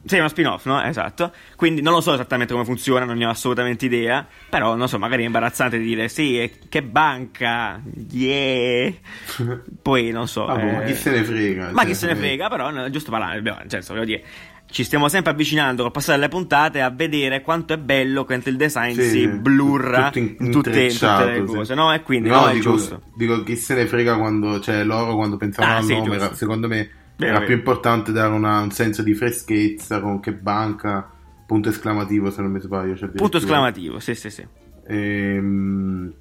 [0.05, 0.83] Sì, è uno spin-off, no?
[0.83, 1.33] Esatto.
[1.57, 4.27] Quindi non lo so esattamente come funziona, non ne ho assolutamente idea.
[4.49, 7.81] Però, non so, magari è imbarazzante dire sì, e che banca,
[8.11, 8.93] yeah.
[9.83, 10.47] Poi, non so.
[10.47, 11.71] Ah, boh, ma eh, chi se ne frega?
[11.73, 13.43] Ma Cioè, chi se ne eh, frega, però no, è giusto parlare.
[13.43, 14.25] Cioè, senso, voglio dire,
[14.71, 18.57] ci stiamo sempre avvicinando col passare delle puntate a vedere quanto è bello quanto il
[18.57, 21.55] design Sì, si blurra in- in, tutte, tutte le intrecciato, sì.
[21.55, 21.93] cose, no?
[21.93, 23.03] E quindi no, è dico, giusto.
[23.15, 26.35] dico chi se ne frega quando cioè loro quando pensavano Ah, al sì, nome era-
[26.35, 26.77] secondo me
[27.17, 27.45] Vero, era vero.
[27.47, 31.11] più importante dare una- un senso di freschezza con che banca
[31.47, 34.47] punto esclamativo se non mi sbaglio cioè Punto esclamativo, sì, sì, sì.
[34.87, 36.13] Ehm,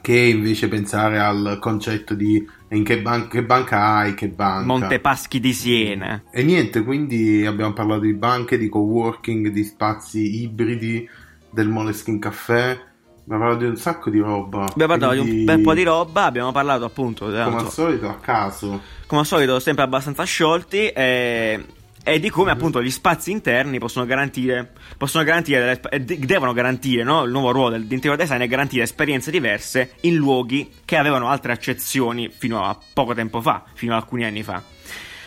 [0.00, 5.40] che invece pensare al concetto di in che, ban- che banca hai che banca Montepaschi
[5.40, 6.22] di Siena.
[6.30, 11.08] e niente, quindi abbiamo parlato di banche, di coworking, di spazi ibridi,
[11.50, 12.78] del Moleskin Caffè,
[13.22, 14.64] abbiamo parlato di un sacco di roba.
[14.64, 17.70] Abbiamo parlato di un quindi, bel po' di roba, abbiamo parlato appunto, Come al so,
[17.70, 18.80] solito, a caso.
[19.06, 21.64] come al solito, sempre abbastanza sciolti e,
[22.08, 27.24] e di come appunto gli spazi interni possono garantire, possono garantire devono garantire, no?
[27.24, 31.28] Il nuovo ruolo del, di interior design è garantire esperienze diverse in luoghi che avevano
[31.28, 34.62] altre accezioni fino a poco tempo fa, fino a alcuni anni fa.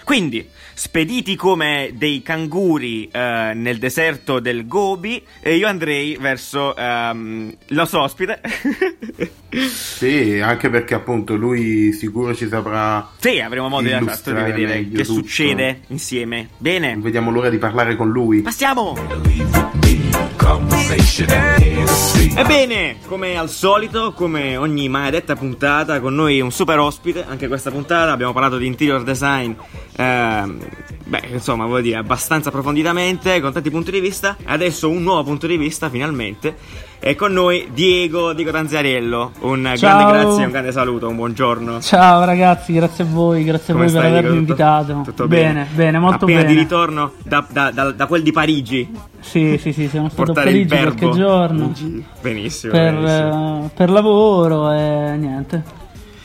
[0.03, 7.55] Quindi, spediti come dei canguri eh, nel deserto del Gobi, e io andrei verso ehm,
[7.67, 8.41] il nostro ospite.
[9.51, 13.11] Sì, anche perché appunto lui sicuro ci saprà.
[13.19, 15.03] Sì, avremo modo di, vedere che tutto.
[15.03, 16.47] succede insieme.
[16.57, 18.41] Bene, vediamo l'ora di parlare con lui.
[18.41, 19.70] passiamo!
[22.35, 27.25] Ebbene, come al solito, come ogni maledetta puntata, con noi un super ospite.
[27.27, 29.53] Anche questa puntata abbiamo parlato di interior design.
[29.95, 30.59] ehm,
[31.05, 34.37] beh, insomma, voglio dire, abbastanza approfonditamente, con tanti punti di vista.
[34.43, 36.89] Adesso un nuovo punto di vista, finalmente.
[37.03, 39.31] E con noi Diego, Diego Tanziariello.
[39.39, 39.97] Un Ciao.
[39.97, 41.81] grande grazie, un grande saluto, un buongiorno.
[41.81, 44.53] Ciao ragazzi, grazie a voi, grazie a Come voi per stai, avermi Diego?
[44.53, 45.01] Tutto- invitato.
[45.09, 46.53] Tutto bene, bene, bene, molto Appena bene.
[46.53, 48.87] di ritorno da, da- da- da quel di Parigi.
[49.19, 51.71] Sì, sì, sì, sono stato a Parigi qualche giorno
[52.21, 52.71] Benissimo.
[52.73, 53.63] per, benissimo.
[53.65, 55.63] eh, per lavoro e niente.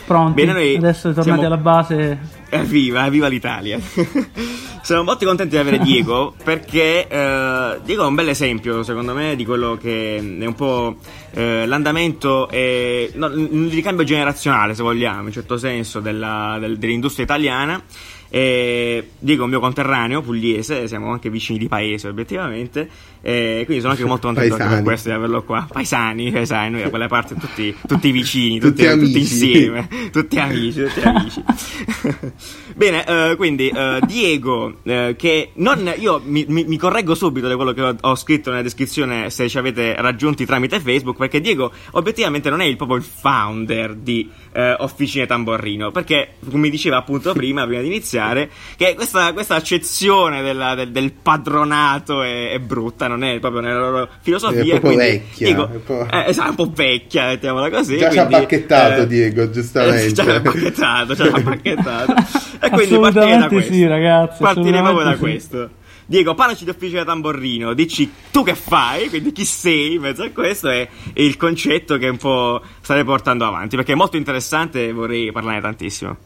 [0.06, 0.34] Pronti.
[0.44, 2.18] Bene, noi Adesso tornati siamo- alla base.
[2.48, 3.78] Evviva, evviva l'Italia!
[4.86, 9.34] Siamo molto contenti di avere Diego perché eh, Diego è un bel esempio, secondo me,
[9.34, 10.98] di quello che è un po'
[11.32, 13.26] eh, l'andamento e no,
[13.68, 17.82] ricambio generazionale, se vogliamo, in certo senso, della- del- dell'industria italiana.
[18.28, 22.88] E Diego è un mio conterraneo pugliese, siamo anche vicini di paese, obiettivamente.
[23.28, 25.66] E quindi sono anche molto contento anche per questo di averlo qua.
[25.68, 30.82] Paesani, paesani, noi da quelle parti tutti, tutti vicini, tutti, Tutti tutti insieme, tutti amici,
[30.84, 31.42] tutti amici.
[32.76, 37.56] Bene, eh, quindi eh, Diego, eh, che non, io mi, mi- mi correggo subito da
[37.56, 41.72] quello che ho, ho scritto nella descrizione se ci avete raggiunti tramite Facebook, perché Diego
[41.92, 44.30] obiettivamente non è il, proprio il founder di
[44.78, 50.74] Officine Tamborrino, perché come diceva appunto prima, prima di iniziare, che questa, questa accezione della-
[50.74, 54.60] del, del padronato è, è brutta, non è proprio nella loro filosofia.
[54.62, 57.98] È proprio quindi, vecchia, Diego, è po'- eh, esatto, un po' vecchia, mettiamola così.
[57.98, 60.04] Già ci ha quindi, bacchettato, eh, Diego, giustamente.
[60.06, 62.14] eh, Ci ha bacchettato, ci ha bacchettato.
[62.58, 63.72] E quindi partirei da questo.
[63.72, 65.18] sì, ragazzi, Partirei proprio da sì.
[65.18, 65.70] questo.
[66.06, 70.30] Diego, parlaci di Officina Tamborrino, dici tu che fai, quindi chi sei in mezzo a
[70.30, 74.86] questo e, e il concetto che un po' state portando avanti, perché è molto interessante
[74.86, 76.16] e vorrei parlarne tantissimo.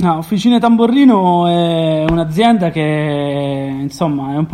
[0.00, 4.46] No, Officine Tamborrino è un'azienda che insomma un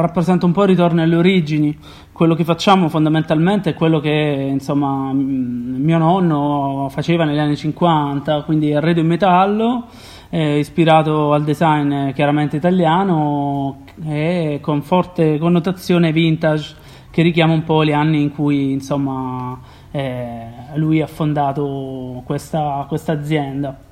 [0.00, 1.78] rappresenta un po' il ritorno alle origini.
[2.10, 8.42] Quello che facciamo fondamentalmente è quello che insomma m- mio nonno faceva negli anni 50,
[8.42, 9.86] quindi arredo in metallo,
[10.28, 16.74] eh, ispirato al design chiaramente italiano e con forte connotazione vintage
[17.12, 19.56] che richiama un po' gli anni in cui insomma
[19.92, 23.89] eh, lui ha fondato questa, questa azienda.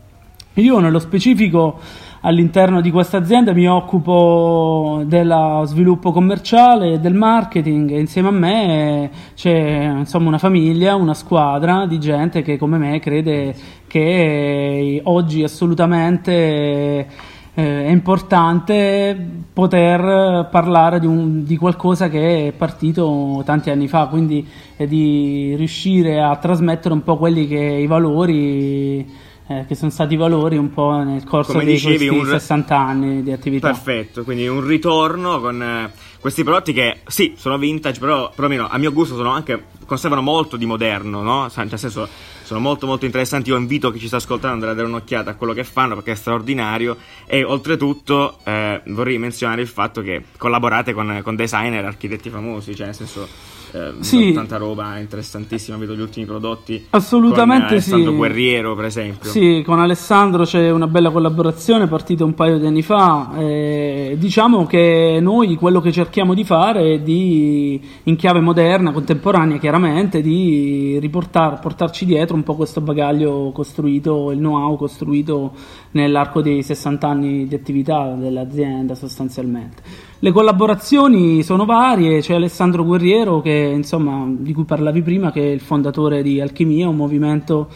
[0.59, 1.79] Io nello specifico
[2.23, 9.11] all'interno di questa azienda mi occupo dello sviluppo commerciale del marketing e insieme a me
[9.37, 13.55] c'è insomma una famiglia, una squadra di gente che come me crede
[13.87, 17.07] che oggi assolutamente eh,
[17.55, 19.17] è importante
[19.53, 24.45] poter parlare di, un, di, qualcosa che è partito tanti anni fa, quindi
[24.77, 30.57] di riuscire a trasmettere un po' quelli che i valori eh, che sono stati valori
[30.57, 32.27] un po' nel corso Come dei dicevi, un...
[32.27, 33.69] 60 anni di attività.
[33.69, 38.77] Perfetto, quindi un ritorno con eh, questi prodotti che sì, sono vintage, però perlomeno a
[38.77, 41.49] mio gusto sono anche conservano molto di moderno, no?
[41.51, 42.07] Cioè, nel senso
[42.43, 43.49] sono molto molto interessanti.
[43.49, 46.15] Io invito chi ci sta ascoltando a dare un'occhiata a quello che fanno perché è
[46.15, 52.77] straordinario e oltretutto eh, vorrei menzionare il fatto che collaborate con, con designer, architetti famosi,
[52.77, 53.27] cioè nel senso
[53.73, 54.33] eh, sì.
[54.33, 56.87] tanta roba interessantissima, vedo gli ultimi prodotti.
[56.91, 58.17] Assolutamente con Alessandro sì.
[58.17, 59.31] Guerriero, per esempio.
[59.31, 63.33] Sì, con Alessandro c'è una bella collaborazione partita un paio di anni fa.
[63.37, 69.59] Eh, diciamo che noi quello che cerchiamo di fare è di, in chiave moderna, contemporanea
[69.59, 75.53] chiaramente, di riportar, portarci dietro un po' questo bagaglio costruito, il know-how costruito
[75.93, 80.08] nell'arco dei 60 anni di attività dell'azienda sostanzialmente.
[80.21, 85.47] Le collaborazioni sono varie, c'è Alessandro Guerriero che, insomma, di cui parlavi prima, che è
[85.47, 87.69] il fondatore di Alchimia, un movimento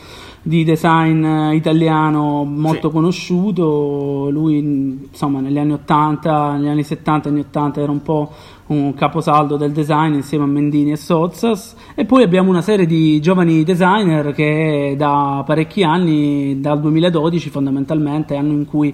[0.42, 2.94] di design italiano molto sì.
[2.94, 4.28] conosciuto.
[4.28, 8.32] Lui, insomma, negli anni 80, negli anni 70, anni 80 era un po'
[8.66, 11.76] un caposaldo del design insieme a Mendini e Sozzas.
[11.94, 18.34] E poi abbiamo una serie di giovani designer che da parecchi anni, dal 2012 fondamentalmente,
[18.34, 18.92] anno in cui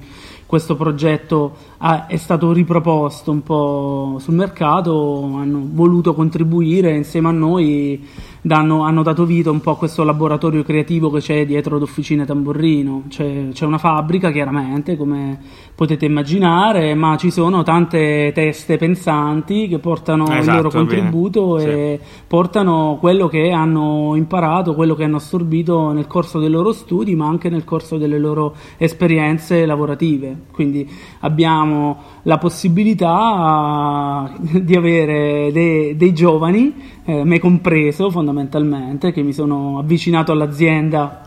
[0.49, 7.33] questo progetto ha, è stato riproposto un po' sul mercato, hanno voluto contribuire insieme a
[7.33, 8.09] noi
[8.49, 13.05] danno, hanno dato vita un po' a questo laboratorio creativo che c'è dietro l'officina Tamburrino.
[13.09, 15.39] C'è, c'è, una fabbrica, chiaramente, come
[15.77, 21.73] potete immaginare, ma ci sono tante teste pensanti che portano esatto, il loro contributo bene.
[21.73, 22.25] e sì.
[22.27, 27.29] portano quello che hanno imparato, quello che hanno assorbito nel corso dei loro studi, ma
[27.29, 30.35] anche nel corso delle loro esperienze lavorative.
[30.51, 30.89] Quindi
[31.21, 39.79] abbiamo la possibilità di avere dei, dei giovani, eh, me compreso fondamentalmente, che mi sono
[39.79, 41.27] avvicinato all'azienda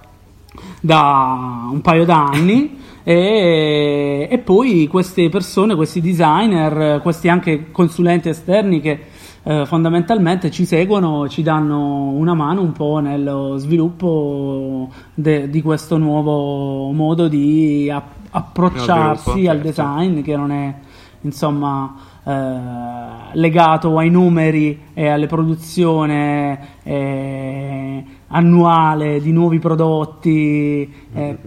[0.80, 2.78] da un paio d'anni.
[3.04, 9.00] E, e, poi queste persone, questi designer, questi anche consulenti esterni che
[9.42, 15.98] eh, fondamentalmente ci seguono ci danno una mano un po' nello sviluppo de, di questo
[15.98, 19.68] nuovo modo di app- approcciarsi al certo.
[19.68, 20.76] design che non è
[21.22, 31.38] insomma legato ai numeri e alle produzioni eh, annuale di nuovi prodotti eh,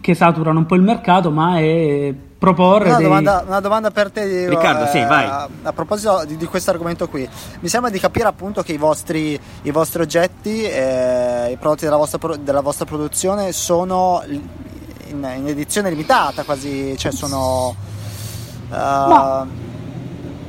[0.00, 3.06] che saturano un po' il mercato, ma è proporre una, dei...
[3.06, 5.24] domanda, una domanda, per te Diego, Riccardo, sì, vai.
[5.26, 7.28] A, a proposito di, di questo argomento qui.
[7.60, 11.96] Mi sembra di capire appunto che i vostri, i vostri oggetti eh, i prodotti della
[11.96, 14.42] vostra, della vostra produzione sono in,
[15.08, 17.74] in edizione limitata quasi, cioè sono,
[18.68, 19.46] uh,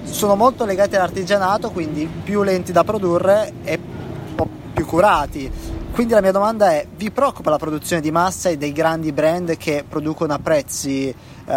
[0.10, 5.52] sono molto legati all'artigianato, quindi più lenti da produrre e un po' più curati.
[5.98, 9.58] Quindi la mia domanda è, vi preoccupa la produzione di massa e dei grandi brand
[9.58, 11.12] che producono a prezzi
[11.46, 11.52] uh,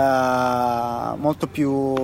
[1.18, 1.94] molto più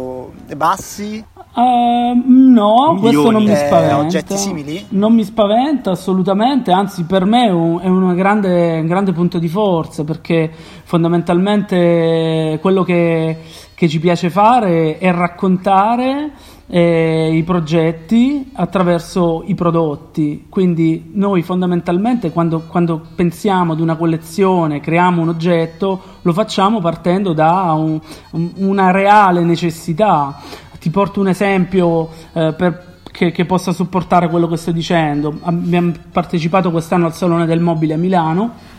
[0.54, 1.24] bassi?
[1.54, 3.00] Uh, no, Milioni.
[3.00, 3.96] questo non mi eh, spaventa.
[3.96, 4.84] oggetti simili?
[4.90, 9.38] Non mi spaventa assolutamente, anzi per me è un, è un, grande, un grande punto
[9.38, 10.50] di forza perché
[10.84, 13.38] fondamentalmente quello che,
[13.76, 16.30] che ci piace fare è raccontare
[16.66, 20.46] eh, i progetti attraverso i prodotti.
[20.48, 27.34] Quindi noi fondamentalmente quando, quando, pensiamo ad una collezione, creiamo un oggetto, lo facciamo partendo
[27.34, 30.40] da un, un, una reale necessità.
[30.80, 35.38] Ti porto un esempio eh, per, che, che, possa supportare quello che sto dicendo.
[35.42, 38.74] Abbiamo partecipato quest'anno al Salone del Mobile a Milano.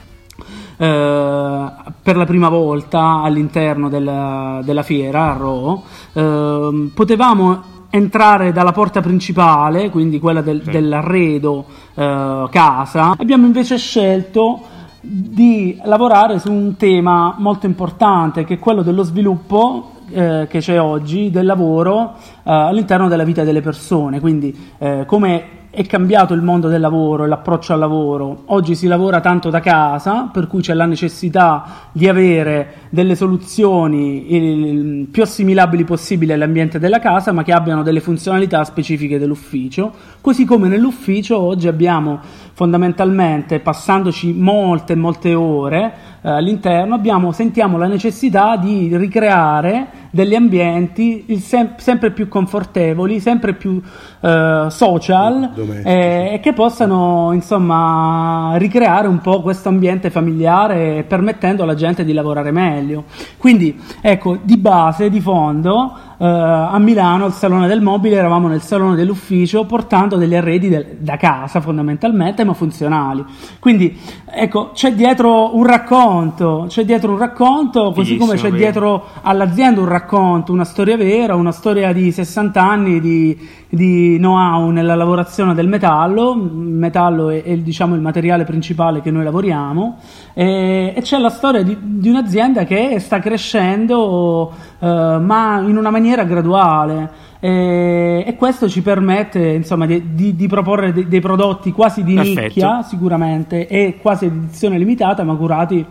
[0.78, 8.72] Eh, per la prima volta all'interno della, della fiera a Ro, eh, potevamo entrare dalla
[8.72, 10.72] porta principale, quindi quella del, sì.
[10.72, 18.60] dell'arredo eh, casa, abbiamo invece scelto di lavorare su un tema molto importante che è
[18.60, 24.20] quello dello sviluppo eh, che c'è oggi del lavoro eh, all'interno della vita delle persone,
[24.20, 28.46] quindi eh, come è cambiato il mondo del lavoro e l'approccio al lavoro.
[28.46, 34.34] Oggi si lavora tanto da casa, per cui c'è la necessità di avere delle soluzioni
[34.34, 39.92] il, più assimilabili possibile all'ambiente della casa, ma che abbiano delle funzionalità specifiche dell'ufficio.
[40.20, 42.22] Così come nell'ufficio oggi abbiamo
[42.54, 45.94] fondamentalmente, passandoci molte, molte ore
[46.32, 53.82] all'interno, abbiamo, sentiamo la necessità di ricreare degli ambienti sem- sempre più confortevoli, sempre più
[54.22, 55.52] eh, social
[55.84, 62.14] eh, e che possano insomma ricreare un po' questo ambiente familiare permettendo alla gente di
[62.14, 63.06] lavorare meglio.
[63.38, 68.62] Quindi ecco, di base, di fondo, Uh, a Milano al Salone del Mobile eravamo nel
[68.62, 73.24] salone dell'ufficio portando degli arredi del, da casa fondamentalmente ma funzionali.
[73.60, 73.96] Quindi
[74.26, 79.88] ecco c'è dietro un racconto c'è dietro un racconto così come c'è dietro all'azienda un
[79.88, 83.38] racconto una storia vera una storia di 60 anni di,
[83.70, 86.34] di know-how nella lavorazione del metallo.
[86.34, 89.98] Il metallo è, è diciamo il materiale principale che noi lavoriamo.
[90.34, 95.90] E, e c'è la storia di, di, un'azienda che sta crescendo uh, ma in una
[95.90, 97.26] maniera graduale.
[97.40, 102.16] E, e, questo ci permette insomma di, di, di proporre de, dei prodotti quasi di
[102.16, 102.42] Perfetto.
[102.42, 105.86] nicchia sicuramente e quasi edizione limitata ma curati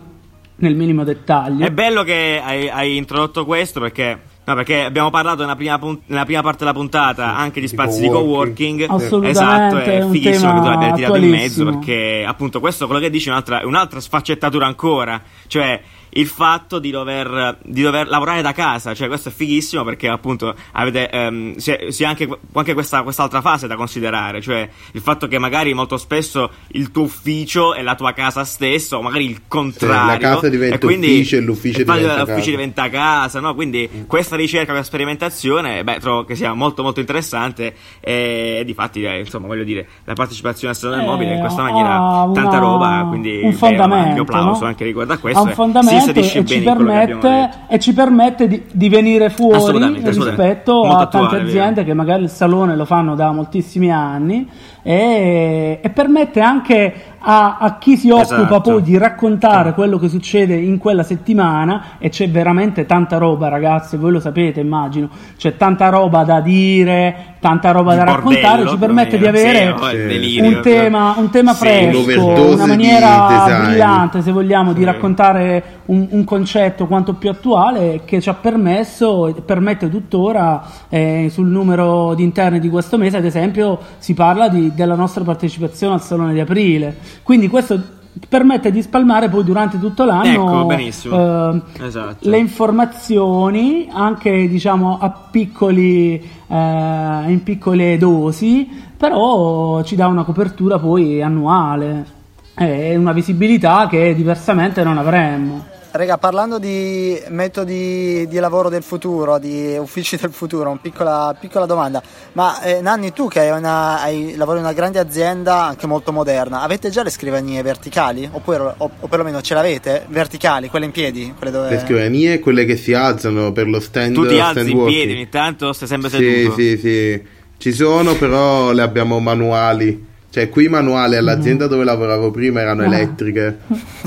[0.57, 5.41] nel minimo dettaglio è bello che hai, hai introdotto questo perché No, perché abbiamo parlato
[5.41, 8.85] nella prima, punt- nella prima, parte della puntata sì, anche di spazi di co-working.
[8.87, 9.29] Assolutamente.
[9.29, 13.27] Esatto, è fighissimo che tu l'abbia tirato in mezzo perché appunto questo quello che dici
[13.27, 15.21] è un'altra, un'altra sfaccettatura ancora.
[15.47, 15.81] Cioè,
[16.17, 20.53] il fatto di dover, di dover, lavorare da casa, cioè questo è fighissimo perché appunto
[20.73, 25.37] avete ehm, si ha anche, anche questa, quest'altra fase da considerare, cioè il fatto che
[25.37, 30.15] magari molto spesso il tuo ufficio è la tua casa stessa o magari il contrario.
[30.15, 32.49] Sì, la casa diventa e quindi, ufficio e l'ufficio, diventa, l'ufficio casa.
[32.49, 33.53] diventa casa, no?
[33.53, 34.03] Quindi mm.
[34.07, 39.03] questa ricerca, questa sperimentazione, beh, trovo che sia molto molto interessante e, e di fatti,
[39.03, 42.57] eh, insomma, voglio dire, la partecipazione al salone del mobile in questa maniera una, tanta
[42.57, 44.67] roba, quindi un fondamento, beh, un applauso no?
[44.67, 45.39] anche riguardo a questo.
[45.39, 50.81] Ha un fondamento e ci, permette, e ci permette di, di venire fuori assolutamente, rispetto
[50.83, 51.17] assolutamente.
[51.17, 54.47] a tante aziende che magari il salone lo fanno da moltissimi anni
[54.81, 58.61] e, e permette anche a, a chi si occupa esatto.
[58.61, 63.97] poi di raccontare quello che succede in quella settimana e c'è veramente tanta roba ragazzi,
[63.97, 68.77] voi lo sapete immagino, c'è tanta roba da dire, tanta roba di da raccontare, ci
[68.77, 70.39] permette di avere sì.
[70.39, 74.77] un, tema, un tema sì, fresco, una maniera brillante se vogliamo sì.
[74.77, 80.63] di raccontare un, un, concetto quanto più attuale che ci ha permesso e permette tuttora
[80.89, 85.23] eh, sul numero di interni di questo mese ad esempio si parla di, della nostra
[85.23, 86.95] partecipazione al Salone di Aprile.
[87.23, 87.95] Quindi questo
[88.29, 92.27] permette di spalmare poi durante tutto l'anno ecco, eh, esatto.
[92.27, 96.15] le informazioni anche diciamo a piccoli
[96.47, 98.67] eh, in piccole dosi
[98.97, 102.15] però ci dà una copertura poi annuale.
[102.59, 105.63] E una visibilità che diversamente non avremmo
[105.97, 111.65] Rega, parlando di metodi di lavoro del futuro, di uffici del futuro, una piccola, piccola
[111.65, 112.03] domanda.
[112.33, 116.11] Ma eh, Nanni, tu che hai una, hai, lavori in una grande azienda, anche molto
[116.11, 118.29] moderna, avete già le scrivanie verticali?
[118.31, 120.05] Oppure, o, o perlomeno ce l'avete?
[120.07, 121.33] Verticali, quelle in piedi?
[121.35, 121.69] Quelle dove...
[121.71, 125.29] Le scrivanie, quelle che si alzano per lo stand Tu ti alzi in piedi ogni
[125.29, 126.55] tanto, stai sempre seduto?
[126.55, 127.23] Sì, sì, sì.
[127.57, 130.06] Ci sono, però le abbiamo manuali.
[130.37, 131.67] Cioè, qui i manuali all'azienda mm.
[131.67, 132.85] dove lavoravo prima erano ah.
[132.85, 133.57] elettriche,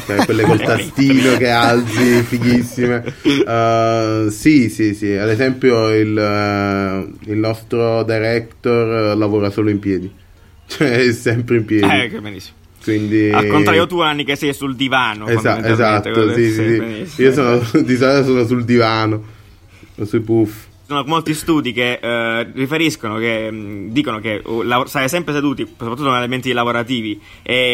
[0.06, 3.02] cioè quelle col tastino che alzi, fighissime.
[3.24, 5.10] Uh, sì, sì, sì.
[5.10, 10.08] Ad esempio, il, uh, il nostro director lavora solo in piedi,
[10.68, 11.92] cioè è sempre in piedi.
[11.92, 12.58] Eh, che benissimo.
[12.80, 13.30] Quindi...
[13.30, 17.22] Al contrario tu Anni che sei sul divano Esa- esatto, sì, sì, sì.
[17.22, 19.22] io sono, di solito sono sul divano
[20.04, 25.32] sui puff sono molti studi che eh, riferiscono, che mh, dicono che uh, stare sempre
[25.32, 27.20] seduti, soprattutto negli ambienti lavorativi,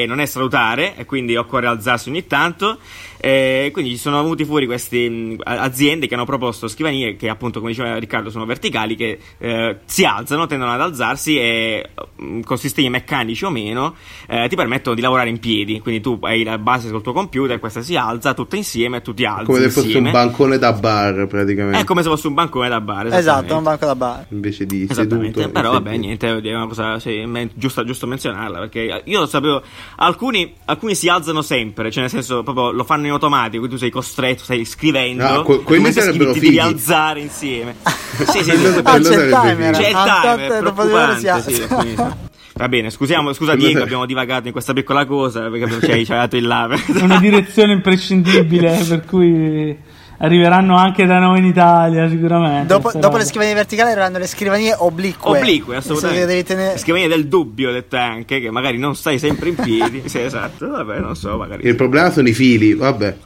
[0.07, 2.79] non è salutare e quindi occorre alzarsi ogni tanto.
[3.27, 7.59] E quindi ci sono venuti fuori queste mh, aziende che hanno proposto scrivanie che appunto
[7.59, 12.57] come diceva Riccardo sono verticali che eh, si alzano, tendono ad alzarsi e mh, con
[12.57, 13.97] sistemi meccanici o meno
[14.29, 17.59] eh, ti permettono di lavorare in piedi, quindi tu hai la base sul tuo computer,
[17.59, 20.73] questa si alza tutta insieme e tu ti alzi come se fosse un bancone da
[20.73, 21.81] bar praticamente.
[21.81, 23.13] È come se fosse un bancone da bar.
[23.13, 24.27] Esatto, un banco da bar.
[24.29, 25.49] Invece di seduto.
[25.49, 29.61] Però vabbè, niente, è una cosa sì, giusto, giusto menzionarla perché io lo sapevo
[29.97, 33.91] alcuni, alcuni si alzano sempre, cioè nel senso proprio lo fanno in automatico, tu sei
[33.91, 35.25] costretto, stai scrivendo.
[35.25, 37.77] Ah, que- quelli sarebbero scrivi, ti devi alzare insieme.
[37.83, 39.75] sì, sì, quello, ah, c'è il timer.
[39.77, 41.97] C'è il timer, preoccupante, sì,
[42.59, 46.37] Va bene, scusiamo, scusa Diego, abbiamo divagato in questa piccola cosa perché ci hai dato
[46.39, 46.67] il là.
[46.69, 49.77] È una direzione imprescindibile per cui
[50.19, 52.67] arriveranno anche da noi in Italia sicuramente.
[52.67, 55.39] Dopo, dopo le scrivanie verticali arriveranno le scrivanie oblique.
[55.39, 56.27] Oblique, assolutamente.
[56.27, 60.03] Devi tenere- Scrivania del dubbio, detta anche, che magari non stai sempre in piedi.
[60.07, 60.69] sì, esatto.
[60.69, 61.67] Vabbè, non so, magari.
[61.67, 63.17] Il problema sono i fili, vabbè.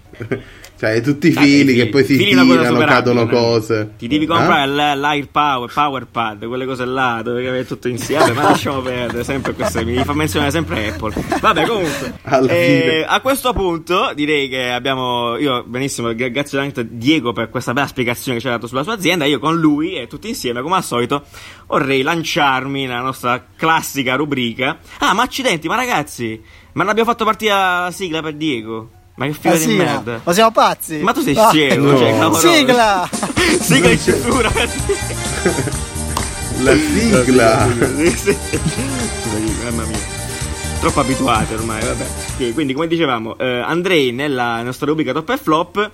[0.81, 3.29] Cioè, tutti i fili i che poi si tirano, cadono no?
[3.29, 3.93] cose.
[3.99, 4.27] Ti devi Eh?
[4.27, 8.33] comprare l- l'Air Power, Power Pad, quelle cose là, dove avete tutto insieme.
[8.33, 9.85] ma lasciamo perdere, sempre queste.
[9.85, 11.13] Mi fa menzionare sempre Apple.
[11.39, 12.19] Vabbè, comunque.
[12.49, 15.37] Eh, a questo punto direi che abbiamo.
[15.37, 18.67] Io, benissimo, gra- grazie veramente a Diego per questa bella spiegazione che ci ha dato
[18.67, 19.27] sulla sua azienda.
[19.27, 21.25] Io con lui e tutti insieme, come al solito,
[21.67, 24.79] vorrei lanciarmi nella nostra classica rubrica.
[25.01, 26.41] Ah, ma accidenti, ma ragazzi,
[26.73, 28.91] ma non abbiamo fatto partire la sigla per Diego?
[29.21, 30.13] Ma che figlio Ah, di sì, merda.
[30.13, 30.21] no?
[30.25, 30.97] Ma siamo pazzi?
[31.01, 31.51] Ma tu sei Ah.
[31.51, 31.99] scemo, No.
[31.99, 32.49] cioè, clamoroso.
[32.55, 33.11] Sigla!
[33.61, 34.51] Sigla in cintura.
[36.63, 37.67] La sigla.
[39.65, 39.99] Mamma mia.
[40.81, 42.07] Troppo abituati ormai, vabbè.
[42.39, 45.91] Sì, quindi, come dicevamo, eh, Andrei nella nostra rubrica Top e Flop.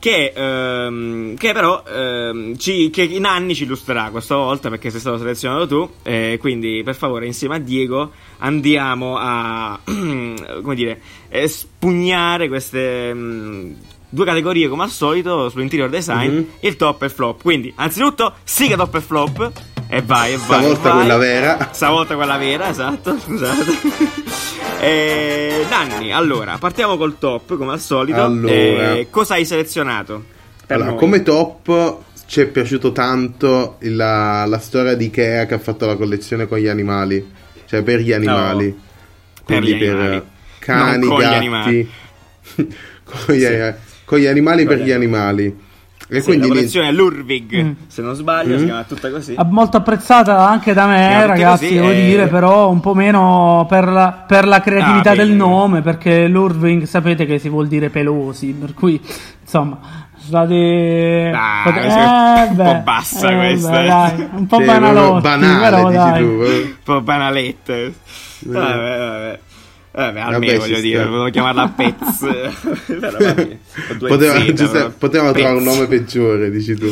[0.00, 5.00] Che, ehm, che però ehm, ci, che in anni ci illustrerà questa volta perché sei
[5.00, 5.90] stato selezionato tu.
[6.04, 11.00] eh, quindi, per favore, insieme a Diego andiamo a come dire,
[11.46, 13.72] spugnare queste mm,
[14.08, 16.46] due categorie come al solito sull'interior design, Mhm.
[16.60, 17.42] il top e il flop.
[17.42, 19.52] Quindi, anzitutto, siga top e flop.
[19.90, 20.44] E vai, e vai.
[20.60, 20.98] Stavolta vai.
[20.98, 21.68] quella vera.
[21.72, 23.18] Stavolta quella vera, esatto.
[23.18, 24.26] Scusate.
[24.80, 28.22] Eh, Nanni, allora, partiamo col top come al solito.
[28.22, 28.52] Allora.
[28.94, 30.22] Eh, cosa hai selezionato?
[30.64, 30.98] Per Allora, noi?
[31.00, 35.96] come top ci è piaciuto tanto la, la storia di Ikea che ha fatto la
[35.96, 37.28] collezione con gli animali,
[37.66, 38.66] cioè per gli animali.
[39.44, 40.22] Per Quindi gli animali.
[40.60, 41.34] cani, Non con gli gatti.
[41.34, 41.90] animali.
[43.02, 43.74] con, gli,
[44.04, 45.58] con gli animali Con per gli gli animali.
[46.10, 47.70] E Sì, quindi la collezione Lurvig, Mm.
[47.86, 48.58] se non sbaglio, Mm.
[48.58, 49.34] si chiama tutta così.
[49.50, 52.04] Molto apprezzata anche da me, ragazzi, così, devo eh.
[52.06, 56.84] dire, però un po' meno per la, per la creatività Ah, del nome, perché l'Urving
[56.84, 58.98] sapete che si vuol dire pelosi, per cui
[59.42, 59.78] insomma,
[60.16, 61.30] state...
[61.34, 63.86] Ah, questa è un po' beh, bassa eh, questa, beh, eh.
[63.86, 66.22] dai, un po' Cioè, banalotti, banale, però dici dai.
[66.22, 66.42] tu.
[66.42, 66.60] eh.
[66.62, 67.94] Un po' banalette.
[68.40, 69.38] Vabbè, vabbè.
[69.90, 72.26] Vabbè, almeno voglio dire, volevo chiamarla Pez.
[73.98, 74.90] Poteva- Giuseppe, però.
[74.96, 76.88] potevamo trovare un nome peggiore, dici tu.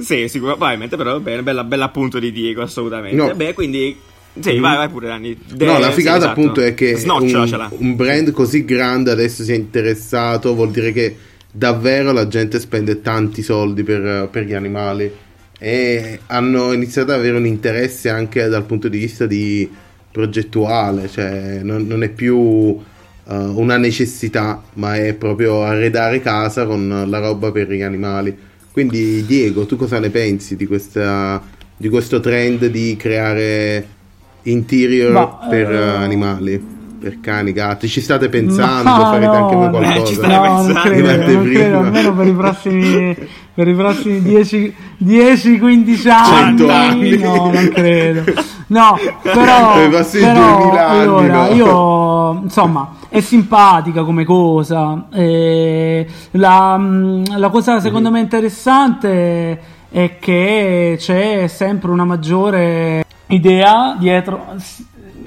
[0.00, 3.16] Sì, sicuramente, però bene, bella, bella appunto di Diego, assolutamente.
[3.16, 3.34] No.
[3.34, 3.96] Beh, quindi...
[4.40, 5.38] Sì, vai, vai pure, Danni.
[5.46, 6.32] De- No, la sì, figata esatto.
[6.32, 11.16] appunto è che un, un brand così grande adesso si è interessato, vuol dire che
[11.52, 15.08] davvero la gente spende tanti soldi per, per gli animali
[15.56, 19.70] e hanno iniziato ad avere un interesse anche dal punto di vista di
[20.14, 22.80] progettuale, cioè non, non è più uh,
[23.24, 28.32] una necessità, ma è proprio arredare casa con la roba per gli animali.
[28.70, 31.42] Quindi Diego, tu cosa ne pensi di, questa,
[31.76, 33.88] di questo trend di creare
[34.42, 36.64] interior Ma, per eh, eh, animali,
[37.04, 37.86] per cani, gatti?
[37.86, 38.88] Ci state pensando?
[38.88, 39.80] Ma farete no, anche voi no.
[39.80, 40.22] Eh, ci qualcosa?
[40.24, 43.16] stai No, non credo, non credo, almeno per i prossimi,
[43.52, 44.74] per i prossimi 10,
[45.04, 47.18] 10-15 anni, 100 anni.
[47.18, 48.22] no, non credo.
[48.68, 51.54] No, però, Per i prossimi però 2000 anni, allora, no.
[51.54, 55.06] io, insomma, è simpatica come cosa.
[55.12, 63.94] eh, la, mm, la cosa secondo me interessante è che c'è sempre una maggiore idea
[63.98, 64.54] dietro,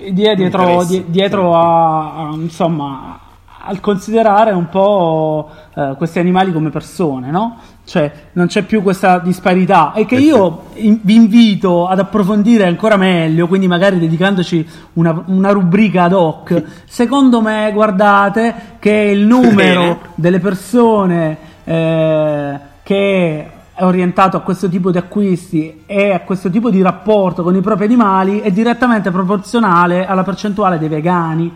[0.05, 3.19] idea dietro, di- dietro a, a, insomma
[3.69, 7.57] al considerare un po' eh, questi animali come persone, no?
[7.83, 12.65] Cioè non c'è più questa disparità e che Eh, io in- vi invito ad approfondire
[12.65, 16.63] ancora meglio, quindi magari dedicandoci una, una rubrica ad hoc.
[16.85, 23.47] Secondo me, guardate che il numero delle persone eh, che
[23.79, 27.85] orientato a questo tipo di acquisti e a questo tipo di rapporto con i propri
[27.85, 31.51] animali è direttamente proporzionale alla percentuale dei vegani.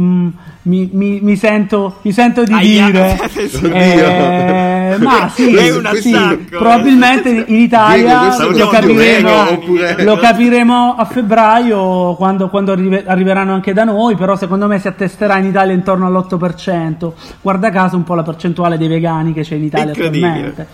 [0.00, 0.28] Mm,
[0.62, 2.86] mi, mi- mi sento, mi sento di Aia.
[2.86, 3.18] dire,
[4.94, 5.54] eh, ma sì,
[6.00, 12.72] sì, probabilmente in Diego, Italia questo lo capiremo, oppure- lo capiremo a febbraio quando, quando
[12.72, 17.12] arrive- arriveranno anche da noi, però secondo me si attesterà in Italia intorno all'8%.
[17.42, 20.66] Guarda caso un po' la percentuale dei vegani che c'è in Italia attualmente.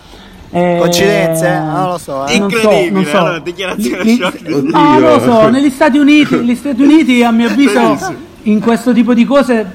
[0.49, 1.47] Eh, Coincidenze?
[1.47, 2.39] Ah, non lo so, eh.
[2.39, 3.17] non so, Incredibile, non so.
[3.17, 4.41] allora, dichiarazione Li- shock.
[4.71, 8.93] Ah, non lo so, negli Stati Uniti, gli Stati Uniti a mio avviso in questo
[8.93, 9.65] tipo di cose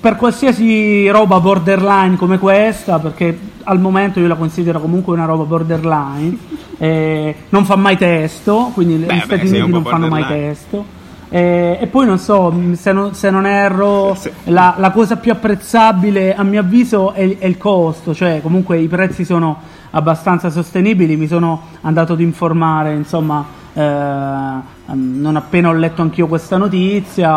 [0.00, 5.44] per qualsiasi roba borderline come questa, perché al momento io la considero comunque una roba
[5.44, 6.36] borderline,
[6.78, 10.96] eh, non fa mai testo, quindi Beh, gli beh, Stati Uniti non fanno mai testo.
[11.30, 14.30] Eh, e poi non so, se non, se non erro, Sì.
[14.44, 18.88] la, la cosa più apprezzabile a mio avviso è, è il costo, cioè comunque i
[18.88, 19.60] prezzi sono
[19.90, 26.26] abbastanza sostenibili, mi sono andato ad informare, insomma, eh, ehm, non appena ho letto anch'io
[26.26, 27.30] questa notizia,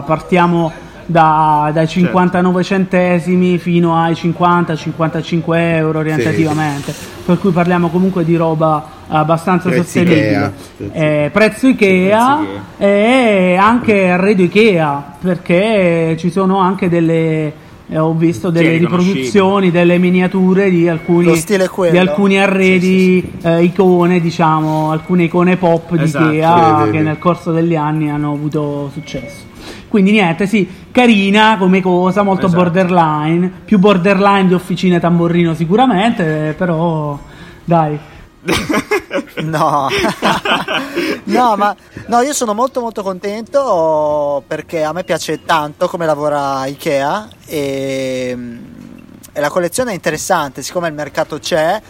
[0.00, 0.72] partiamo
[1.06, 6.94] da- dai 59 centesimi fino ai 50-55 euro orientativamente,
[7.24, 10.52] per cui parliamo comunque di roba abbastanza Prezzi sostenibile.
[10.76, 10.92] Ikea.
[10.92, 17.66] Eh, prezzo Ikea prezzi e anche arredo Ikea, perché ci sono anche delle...
[17.90, 21.32] eh, ho visto delle riproduzioni, delle miniature di alcuni,
[21.90, 26.30] di alcuni arredi, eh, icone, diciamo, alcune icone pop di Esatto.
[26.30, 27.04] Ikea Sì, sì, che sì.
[27.04, 29.46] nel corso degli anni hanno avuto successo.
[29.88, 32.62] Quindi niente, sì, carina come cosa, molto Esatto.
[32.62, 37.18] borderline, più borderline di Officine Tamborrino sicuramente, però
[37.64, 37.98] dai.
[39.42, 39.88] No,
[41.24, 41.76] no, ma
[42.06, 48.36] no, io sono molto molto contento perché a me piace tanto come lavora Ikea e,
[49.32, 51.80] e la collezione è interessante, siccome il mercato c'è.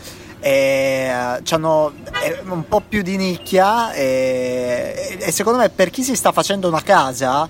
[0.40, 6.14] E, c'hanno è un po' più di nicchia e, e secondo me per chi si
[6.14, 7.48] sta facendo una casa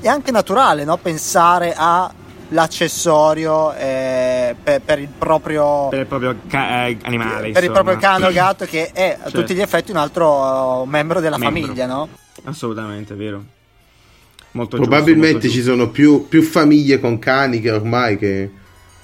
[0.00, 0.96] è anche naturale no?
[0.96, 1.74] pensare
[2.50, 7.50] all'accessorio eh, per, per il proprio Per il proprio ca- eh, animale.
[7.52, 7.72] per il insomma.
[7.72, 9.40] proprio cane o gatto che è a Certo.
[9.40, 11.60] tutti gli effetti un altro uh, membro della Membro.
[11.62, 12.08] famiglia, no?
[12.44, 13.42] Assolutamente, vero.
[14.52, 18.50] Molto Probabilmente giusto, ci molto sono più, più famiglie con cani che ormai che,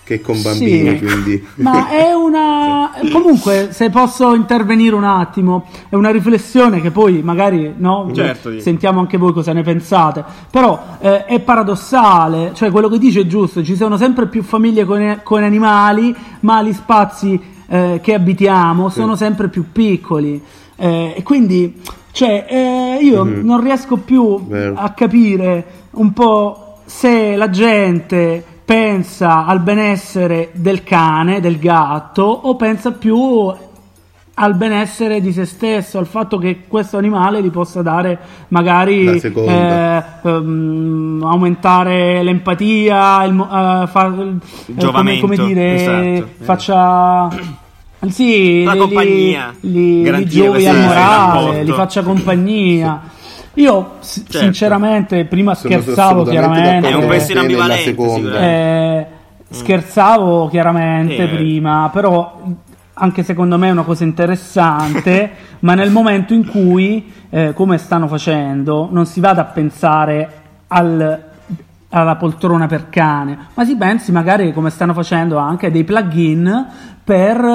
[0.07, 1.05] che con bambini, Sì.
[1.05, 1.47] quindi...
[1.57, 2.93] Ma è una.
[3.11, 8.61] Comunque, se posso intervenire un attimo, è una riflessione che poi magari no, Certo, di-
[8.61, 10.25] sentiamo anche voi cosa ne pensate.
[10.49, 14.85] Però eh, è paradossale, cioè quello che dice è giusto: ci sono sempre più famiglie
[14.85, 20.41] con, con animali, ma gli spazi eh, che abitiamo sono sempre più piccoli.
[20.77, 21.81] Eh, e quindi,
[22.13, 24.75] cioè, eh, io non riesco più Vero.
[24.77, 32.57] a capire un po' se la gente pensa al benessere del cane, del gatto, o
[32.57, 33.55] pensa più
[34.39, 40.03] al benessere di se stesso, al fatto che questo animale gli possa dare magari eh,
[40.23, 46.45] ehm, aumentare l'empatia, il, eh, fa- eh, come, Giovamento, come dire, esatto.
[46.45, 47.29] faccia
[48.09, 53.15] sì, La li- compagnia, li, li, giovi al morale, li faccia compagnia.
[53.57, 54.39] Io s- Certo.
[54.39, 56.89] sinceramente prima Sono scherzavo chiaramente.
[56.89, 57.95] È un pensiero ambivalente.
[58.39, 59.07] Eh,
[59.51, 61.29] scherzavo chiaramente Eh.
[61.29, 62.41] prima, però
[62.99, 65.31] anche secondo me è una cosa interessante,
[65.61, 70.31] ma nel momento in cui, eh, come stanno facendo, non si vada a pensare
[70.69, 71.25] al-
[72.01, 76.67] alla poltrona per cane, ma si pensi magari come stanno facendo anche dei plugin
[77.03, 77.49] per eh,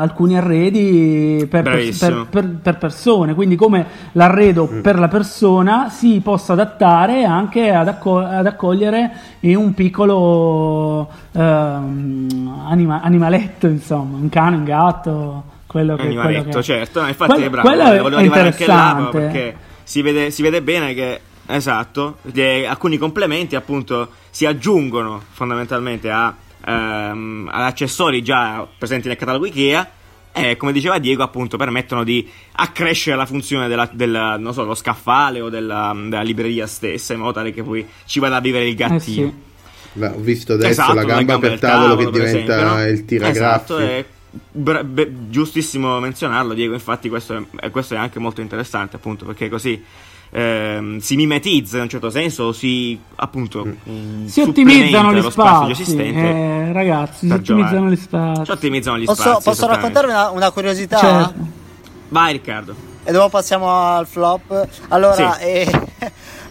[0.00, 6.54] alcuni arredi per, per, per- per persone, quindi come l'arredo per la persona si possa
[6.54, 14.56] adattare anche ad, acco- ad accogliere in un piccolo ehm, anima- animaletto, insomma, un cane,
[14.56, 16.02] un gatto, quello che...
[16.02, 17.06] Animaletto, quello che- certo.
[17.06, 17.68] Infatti Quello- è bravo.
[17.68, 22.96] è volevo arrivare anche là perché si vede, si vede bene che esatto, che alcuni
[22.98, 26.34] complementi appunto si aggiungono fondamentalmente a,
[26.66, 29.90] ehm, ad accessori già presenti nel catalogo IKEA
[30.32, 34.74] e come diceva Diego appunto permettono di accrescere la funzione della, della- non so, dello
[34.74, 38.64] scaffale o della, della libreria stessa in modo tale che poi ci vada a vivere
[38.64, 39.00] il Eh gattino.
[39.28, 39.52] sì.
[39.96, 42.82] La- Ho visto adesso Esatto, la gamba gambe per del tavolo, che diventa esempio, no?
[42.84, 43.38] il tiragraffi.
[43.38, 44.04] Esatto, è
[45.30, 46.74] giustissimo menzionarlo, Diego.
[46.74, 49.80] Infatti, questo è, eh, questo è anche molto interessante, appunto, perché così
[50.36, 55.30] ehm, si mimetizza in un certo senso, si appunto mm, Si supplementa ottimizzano gli lo
[55.30, 56.20] spazio già spazi, esistente.
[56.20, 58.44] eh, ragazzi, si ottimizzano gli spazi.
[58.44, 59.44] Si ottimizzano gli Posso, spazi.
[59.44, 60.00] posso esattamente.
[60.00, 60.98] raccontarvi una, una curiosità?
[60.98, 61.34] Certo.
[62.08, 62.74] Vai, Riccardo.
[63.04, 64.68] E dopo passiamo al flop.
[64.88, 65.44] Allora, Sì.
[65.44, 65.70] eh,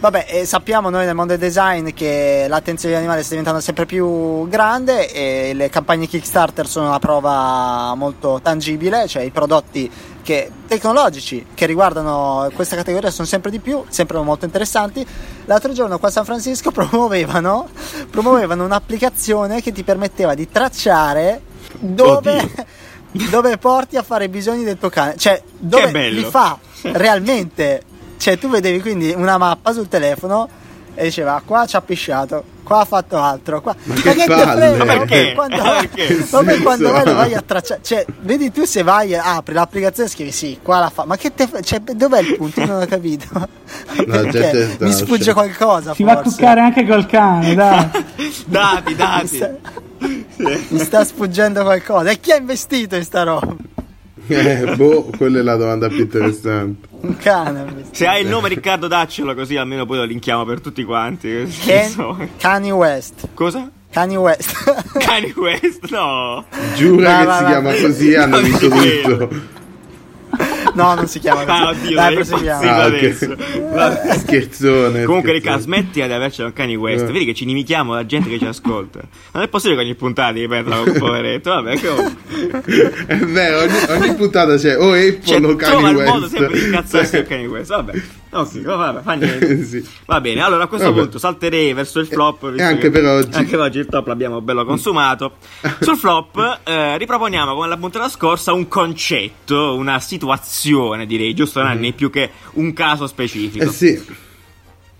[0.00, 3.86] vabbè, eh, sappiamo noi nel mondo del design che l'attenzione agli animali sta diventando sempre
[3.86, 9.90] più grande e le campagne Kickstarter sono una prova molto tangibile, cioè i prodotti
[10.22, 15.06] che- tecnologici che riguardano questa categoria sono sempre di più, sempre molto interessanti.
[15.44, 17.68] L'altro giorno qua a San Francisco promuovevano,
[18.10, 21.40] promuovevano un'applicazione che ti permetteva di tracciare
[21.78, 22.66] dove,
[23.30, 27.82] dove porti a fare i bisogni del tuo cane, cioè dove li fa realmente.
[28.16, 30.48] Cioè, tu vedevi quindi una mappa sul telefono
[30.96, 33.60] e diceva qua ci ha pisciato, qua ha fatto altro.
[33.60, 33.74] Qua...
[33.82, 34.76] Ma che te palle!
[34.76, 34.84] frega?
[34.84, 35.32] Ma perché?
[35.34, 36.26] Quando, Ma perché?
[36.30, 40.12] ma per quando vai vai a tracciare, cioè, vedi tu se vai, apri l'applicazione e
[40.12, 42.60] scrivi sì, qua la fa, ma che te, cioè, dov'è il punto?
[42.60, 43.26] Io non ho capito.
[43.94, 45.94] Perché gente sta- mi sfugge qualcosa.
[45.94, 46.36] Si va a forse.
[46.36, 47.90] toccare anche col cane, dai.
[48.46, 49.26] dati, Mi dati.
[49.26, 49.50] sta,
[50.36, 52.10] mi sta sfuggendo qualcosa.
[52.10, 53.54] E chi ha investito in sta roba?
[54.26, 56.88] Eh, boh, quella è la domanda più interessante.
[57.00, 57.84] Un cane.
[57.90, 61.28] Se hai il nome Riccardo daccelo così almeno poi lo linkiamo per tutti quanti.
[61.64, 62.28] Ken-.
[62.38, 63.28] Kanye West.
[63.34, 63.70] Cosa?
[63.90, 64.98] Kanye West.
[64.98, 65.90] Kanye West?
[65.90, 66.44] No.
[66.74, 67.52] Giura Vai, che vai, si vai.
[67.52, 69.28] chiama così, hanno vinto tutto.
[70.74, 71.50] No, non si chiama così.
[71.62, 72.68] Ah, oddio, Dai, dai, proseguiamo.
[72.70, 73.36] Ah, adesso.
[73.72, 74.18] Vabbè.
[74.18, 75.04] Scherzone.
[75.04, 75.32] Comunque, scherzone.
[75.32, 77.08] Riccardo, smettila di avercelo con Kanye West.
[77.08, 77.12] Eh.
[77.12, 79.00] Vedi che ci inimichiamo la gente che ci ascolta.
[79.32, 81.50] Non è possibile che ogni puntata ripeta un poveretto.
[81.50, 81.88] Vabbè, che
[83.06, 86.08] È vero, ogni, ogni puntata c'è o Apple cioè, o trova Kanye il West.
[86.12, 87.68] modo sempre di incazzarsi con Kanye West.
[87.70, 87.92] Vabbè,
[88.34, 89.62] ok, vabbè, fa niente.
[89.64, 89.86] Sì.
[90.06, 91.00] Va bene, allora a questo Vabbè.
[91.02, 92.48] punto salterei verso il flop.
[92.50, 93.36] visto anche che- per oggi.
[93.36, 95.36] Anche oggi il top l'abbiamo bello consumato.
[95.80, 101.92] Sul flop eh, riproponiamo come la puntata scorsa un concetto, una situazione direi, giusto Nanni,
[101.92, 103.64] più che un caso specifico.
[103.64, 104.02] Eh sì.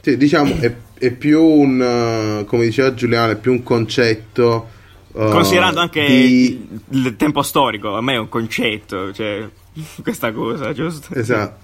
[0.01, 4.69] Sì, diciamo è, è più un eh, come diceva Giuliano, è più un concetto
[5.17, 9.49] eh, Considerando anche di- il tempo storico, a me è un concetto, cioè
[10.03, 11.15] questa cosa, giusto?
[11.15, 11.64] Esatto.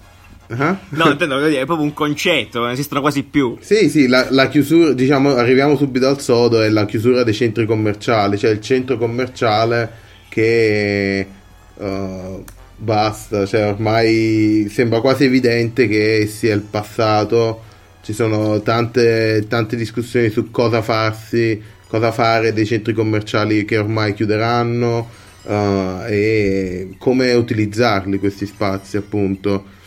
[0.57, 0.77] Ah?
[0.89, 3.57] No, intendo dire, è proprio un concetto, non esistono quasi più.
[3.61, 7.65] Sì, sì, la, la chiusura, diciamo, arriviamo subito al sodo, è la chiusura dei centri
[7.65, 9.89] commerciali, cioè il centro commerciale
[10.29, 11.27] che
[11.77, 12.43] eh,
[12.77, 17.63] basta, cioè ormai sembra quasi evidente che sia il passato,
[18.01, 24.13] ci sono tante, tante discussioni su cosa farsi, cosa fare dei centri commerciali che ormai
[24.13, 25.09] chiuderanno
[25.43, 29.79] eh, e come utilizzarli questi spazi appunto.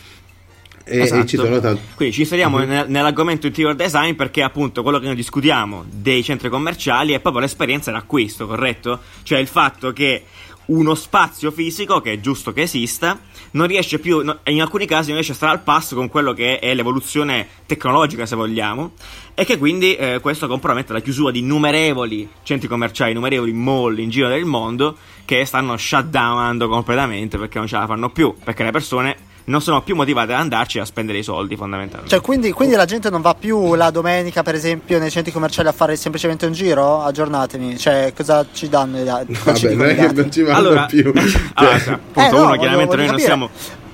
[0.87, 1.43] E, e ci Esatto.
[1.45, 1.81] sono tanti...
[1.95, 2.67] Quindi ci inseriamo Mhm.
[2.67, 7.41] nel- nell'argomento interior design perché appunto quello che noi discutiamo dei centri commerciali è proprio
[7.41, 8.99] l'esperienza d'acquisto, corretto?
[9.23, 10.23] Cioè il fatto che
[10.67, 13.19] uno spazio fisico, che è giusto che esista,
[13.51, 16.57] non riesce più, in alcuni casi non riesce a stare al passo con quello che
[16.57, 18.93] è l'evoluzione tecnologica, se vogliamo,
[19.35, 24.09] e che quindi eh, questo compromette la chiusura di innumerevoli centri commerciali, innumerevoli mall in
[24.09, 28.71] giro del mondo che stanno shutdownando completamente perché non ce la fanno più, perché le
[28.71, 29.15] persone
[29.47, 32.09] non sono più motivate ad andarci a spendere i soldi fondamentalmente.
[32.13, 35.67] Cioè, quindi, quindi la gente non va più la domenica, per esempio, nei centri commerciali
[35.67, 37.01] a fare semplicemente un giro?
[37.03, 37.77] Aggiornatemi.
[37.77, 39.33] Cioè, cosa ci danno i dati?
[39.43, 41.11] Vabbè, non è che non ci vanno allora, più.
[41.53, 43.21] allora, Cioè, appunto, Eh, no, uno voglio- chiaramente voglio noi non capire.
[43.27, 43.49] siamo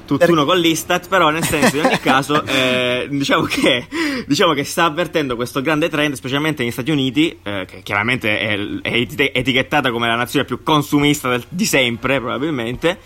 [0.06, 3.88] tutt'uno con l'Istat, però nel senso, in ogni caso, eh, diciamo, che,
[4.28, 8.58] diciamo che sta avvertendo questo grande trend, specialmente negli Stati Uniti, eh, che chiaramente è,
[8.82, 12.98] è eti- etichettata come la nazione più consumista del- di sempre, probabilmente.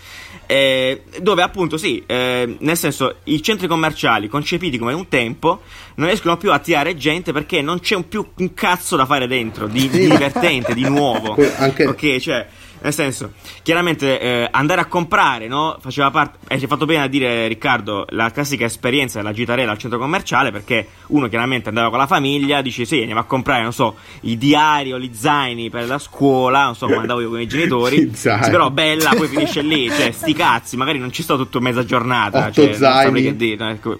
[0.46, 5.62] Eh, dove appunto sì, eh, nel senso i centri commerciali concepiti come un tempo
[5.96, 9.26] non riescono più a attirare gente perché non c'è un più un cazzo da fare
[9.26, 11.36] dentro di, di divertente, di nuovo.
[11.58, 12.46] Anche- Ok, cioè,
[12.80, 15.76] nel senso, chiaramente eh, andare a comprare, no?
[15.80, 16.38] Faceva parte.
[16.48, 19.98] E ci hai fatto bene a dire, Riccardo, la classica esperienza della gitarella al centro
[19.98, 20.50] commerciale.
[20.50, 24.38] Perché uno chiaramente andava con la famiglia, dice sì, andiamo a comprare, non so, i
[24.38, 26.64] diari o gli zaini per la scuola.
[26.64, 28.06] Non so come andavo io con i genitori.
[28.22, 29.88] Però bella, poi finisce lì.
[29.88, 32.46] Cioè, sti cazzi, magari non ci sto tutto mezza giornata.
[32.46, 33.04] Otto cioè, non zaini.
[33.04, 33.70] saprei che dire.
[33.70, 33.98] ecco.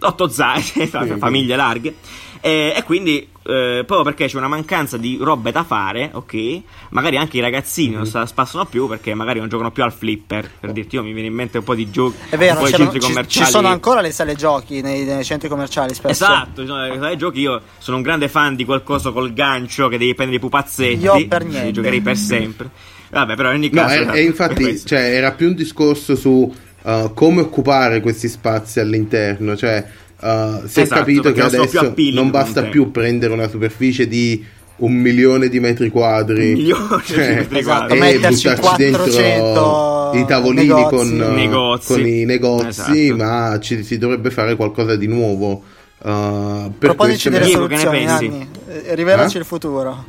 [0.00, 0.86] Otto zaini,
[1.18, 1.94] famiglie larghe.
[2.42, 6.60] E, e quindi, eh, proprio perché c'è una mancanza di robe da fare, ok?
[6.90, 9.92] Magari anche i ragazzini non se la spassano più perché magari non giocano più al
[9.92, 10.50] flipper.
[10.58, 12.16] Per dirti, io mi viene in mente un po' di giochi.
[12.30, 13.46] È vero, un centri ci, commerciali.
[13.46, 16.24] ci sono ancora le sale giochi nei, nei centri commerciali spesso.
[16.24, 17.40] Esatto, ci sono le sale giochi.
[17.40, 21.02] Io sono un grande fan di qualcosa col gancio che devi prendere i pupazzetti.
[21.02, 21.72] Io per niente.
[21.72, 22.70] giocherei per sempre.
[23.10, 23.94] Vabbè, però in ogni No, caso.
[23.94, 28.80] e, esatto, e infatti cioè, era più un discorso su uh, come occupare questi spazi
[28.80, 29.56] all'interno.
[29.56, 29.84] Cioè,
[30.20, 34.44] uh, si è Esatto, capito perché che adesso non basta più prendere una superficie di
[34.76, 36.54] un milione di metri quadri.
[36.54, 36.72] Di
[37.06, 37.96] cioè, metri Esatto, quadri.
[37.96, 38.60] e metterci buttarci
[38.90, 40.94] 400 dentro i tavolini negozi.
[40.96, 41.86] con, uh, Negozi.
[41.92, 42.68] con i negozi,
[43.10, 43.16] Esatto.
[43.16, 45.62] ma ci, si dovrebbe fare qualcosa di nuovo.
[46.02, 48.48] Uh, per Proponici delle Diego, che ne soluzioni.
[48.68, 49.40] Eh, Rivelaci Eh?
[49.40, 50.04] il futuro.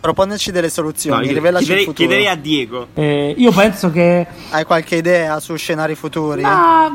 [0.00, 2.08] Proponici delle No, soluzioni, io rivelaci chiederei, il futuro.
[2.08, 2.86] chiederei a Diego.
[2.94, 6.40] Eh, io penso che Hai qualche idea su scenari futuri?
[6.42, 6.90] Ma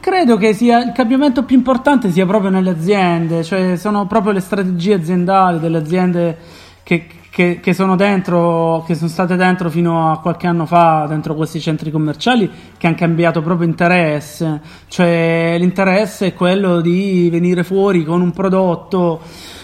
[0.00, 4.40] credo che sia il cambiamento più importante sia proprio nelle aziende, cioè sono proprio le
[4.40, 6.36] strategie aziendali delle aziende
[6.82, 11.34] che, che- che sono dentro, che sono state dentro fino a qualche anno fa, dentro
[11.34, 14.60] questi centri commerciali, che hanno cambiato proprio interesse.
[14.88, 19.20] Cioè l'interesse è quello di venire fuori con un prodotto.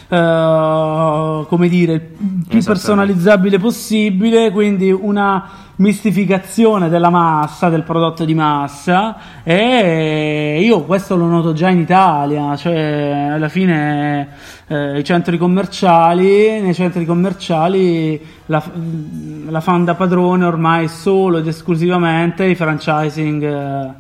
[0.09, 8.35] Eh, come dire, il più personalizzabile possibile, quindi una mistificazione della massa, del prodotto di
[8.35, 14.29] massa e io questo lo noto già in Italia, cioè alla fine
[14.69, 18.63] eh, i centri commerciali, nei centri commerciali la,
[19.49, 23.91] la fan da padrone ormai solo ed esclusivamente i franchising eh,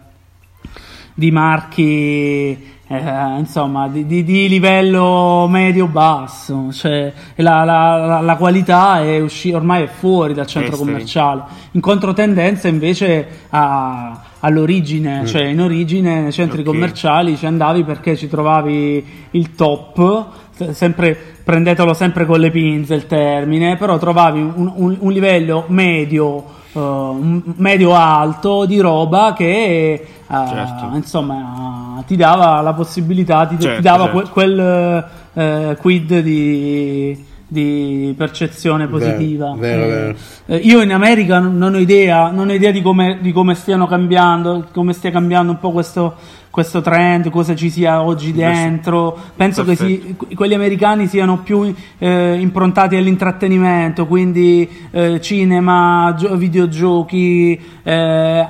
[1.12, 9.18] di marchi eh, insomma di, di- di livello medio-basso cioè la, la- la- qualità è
[9.20, 10.90] usci- ormai è fuori dal centro Esteri.
[10.92, 16.66] commerciale in controtendenza invece a- all'origine cioè in origine nei centri Ok.
[16.66, 22.94] commerciali ci andavi perché ci trovavi il top se- sempre prendetelo sempre con le pinze
[22.94, 29.32] il termine però trovavi un, un- un livello medio uh, un medio alto di roba
[29.32, 30.90] che uh, Certo.
[30.94, 34.18] insomma ti dava la possibilità, ti, ti Certo, dava certo.
[34.20, 35.04] que- quel
[35.34, 39.54] eh, quid di, di percezione positiva.
[39.56, 40.16] vero, Eh, vero.
[40.46, 43.86] eh, io in America non ho idea, non ho idea di come, di come stiano
[43.86, 46.14] cambiando, come stia cambiando un po' questo,
[46.50, 49.16] questo trend, cosa ci sia oggi dentro.
[49.36, 57.60] Penso che si- quelli americani siano più eh, improntati all'intrattenimento, quindi eh, cinema, gio- videogiochi,
[57.84, 57.92] eh,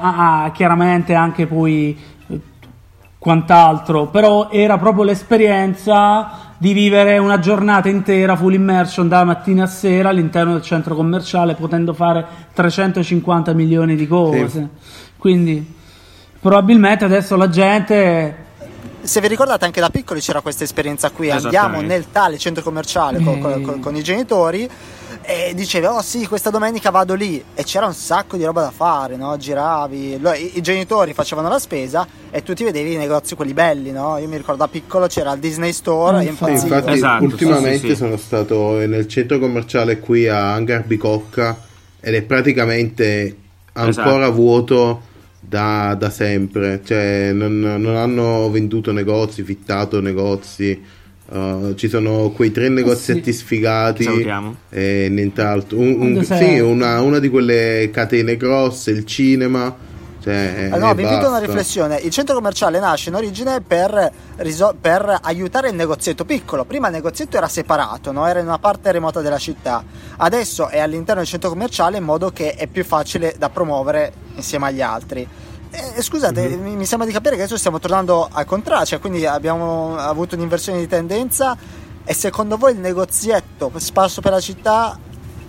[0.01, 1.95] ah, ah, chiaramente anche poi
[2.29, 2.41] eh,
[3.19, 9.67] quant'altro, però era proprio l'esperienza di vivere una giornata intera full immersion da mattina a
[9.67, 14.69] sera all'interno del centro commerciale, potendo fare 350 milioni di cose.
[15.19, 15.75] Quindi
[16.41, 18.45] probabilmente adesso la gente
[19.03, 23.21] Se vi ricordate anche da piccoli c'era questa esperienza qui, andiamo nel tale centro commerciale
[23.23, 23.41] con, Eh.
[23.41, 24.69] con- con- con i genitori
[25.27, 28.71] e dicevi oh sì questa domenica vado lì e c'era un sacco di roba da
[28.71, 29.37] fare, no?
[29.37, 33.53] giravi, lo- i, i genitori facevano la spesa e tu ti vedevi i negozi quelli
[33.53, 34.19] belli, no?
[34.19, 36.75] io mi ricordo da piccolo c'era il Disney Store Sì, impazzivo.
[36.77, 37.97] infatti Esatto, ultimamente sì, sì.
[37.97, 41.59] sono stato nel centro commerciale qui a Hangar Bicocca
[42.01, 43.37] ed è praticamente
[43.73, 44.33] ancora Esatto.
[44.33, 45.01] vuoto
[45.41, 50.83] da, da sempre, cioè non, non hanno venduto negozi, fittato negozi,
[51.29, 53.39] uh, ci sono quei tre negozietti sì.
[53.39, 54.05] sfigati
[54.71, 55.79] e nient'altro.
[55.79, 59.85] Un- un- sì, una, una di quelle catene grosse, il cinema.
[60.23, 61.99] Cioè, Ah, no, e vi invito a una riflessione.
[61.99, 66.65] Il centro commerciale nasce in origine per, risol- per aiutare il negozietto piccolo.
[66.65, 68.27] Prima il negozietto era separato, no?
[68.27, 69.85] era in una parte remota della città.
[70.17, 74.67] Adesso è all'interno del centro commerciale in modo che è più facile da promuovere insieme
[74.67, 75.29] agli altri.
[75.97, 76.75] Eh, scusate, Mhm.
[76.77, 80.79] mi, sembra di capire che adesso stiamo tornando al contrario, cioè quindi abbiamo avuto un'inversione
[80.79, 81.57] di tendenza
[82.05, 84.99] e secondo voi il negozietto sparso per la città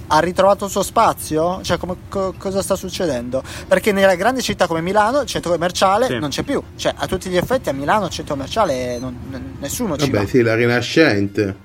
[0.10, 1.62] ha ritrovato il suo spazio?
[1.62, 3.42] Cioè, come- co- cosa sta succedendo?
[3.68, 6.18] Perché nelle grandi città come Milano il centro commerciale Sì.
[6.18, 6.62] non c'è più.
[6.76, 10.24] Cioè, a tutti gli effetti a Milano il centro commerciale non- n- nessuno ci Vabbè,
[10.24, 10.30] va.
[10.30, 11.56] sì, la Rinascente.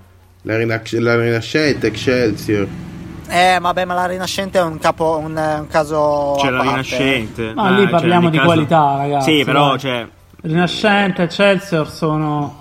[0.43, 2.67] La, Rinac- la Rinascente, Excelsior.
[3.35, 6.37] Eh, vabbè, ma la Rinascente è un, capo, un, un caso.
[6.39, 6.71] C'è la parte.
[6.71, 7.53] Rinascente.
[7.55, 10.07] Ma lì cioè, parliamo nel di caso- qualità, ragazzi, Sì, però, cioè,
[10.43, 12.61] Rinascente, Excelsior sono.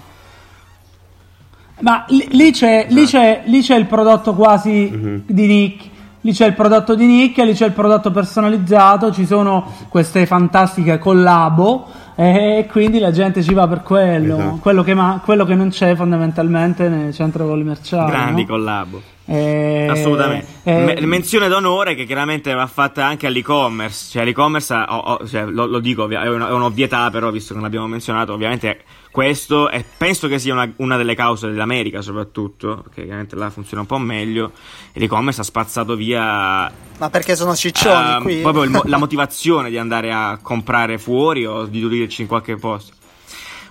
[1.82, 5.90] Ma lì, lì c'è, lì, c'è, lì c'è il prodotto quasi di Nick.
[6.24, 11.00] Lì c'è il prodotto di nicchia, lì c'è il prodotto personalizzato, ci sono queste fantastiche
[11.00, 14.36] collabo e quindi la gente ci va per quello.
[14.38, 14.56] Esatto.
[14.62, 18.12] Quello, che ma- quello che non c'è fondamentalmente nel centro commerciale.
[18.12, 18.48] grandi no?
[18.48, 19.02] collabo.
[19.24, 20.46] Eh, Assolutamente.
[20.64, 24.10] eh, Me- menzione d'onore che chiaramente va fatta anche all'e-commerce.
[24.12, 27.50] Cioè, l'e-commerce, ha- ho- ho- cioè, lo, lo dico, è, una- è un'ovvietà, però, visto
[27.50, 32.02] che non l'abbiamo menzionato, ovviamente questo è, penso che sia una, una delle cause dell'America,
[32.02, 34.52] soprattutto, perché chiaramente là funziona un po' meglio.
[34.92, 36.70] E l'e-commerce ha spazzato via
[37.02, 38.42] Ma perché sono ciccioni ehm, qui?
[38.42, 42.94] proprio mo- la motivazione di andare a comprare fuori o di diluirci in qualche posto.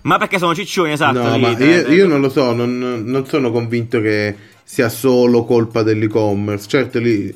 [0.03, 1.23] Ma perché sono ciccioni, esatto.
[1.23, 4.35] no, lì, ma te- io, te- io non lo so, non, non sono convinto che
[4.65, 6.67] sia solo colpa dell'e-commerce.
[6.67, 7.33] Certo, lì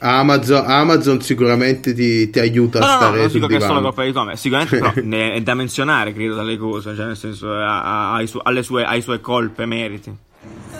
[0.00, 3.60] Amazon, Amazon sicuramente ti, ti aiuta No, a no, no, stare non dico che è
[3.60, 7.16] solo colpa di e-commerce, sicuramente però ne- è da menzionare, credo, dalle cose, cioè nel
[7.16, 10.12] senso ha, ha- ha su- alle sue, ha i suoi colpe, meriti.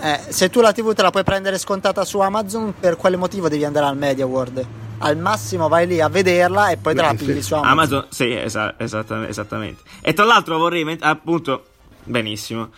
[0.04, 3.48] Eh, se tu la TV te la puoi prendere scontata su Amazon, per quale motivo
[3.48, 4.62] devi andare al Media World?
[4.98, 7.70] Al massimo vai lì a vederla e poi te la pigli su Amazon.
[7.72, 9.82] Amazon, sì, esa- esatta- esattamente.
[10.02, 11.64] E tra l'altro vorrei, men- appunto,
[12.04, 12.68] benissimo.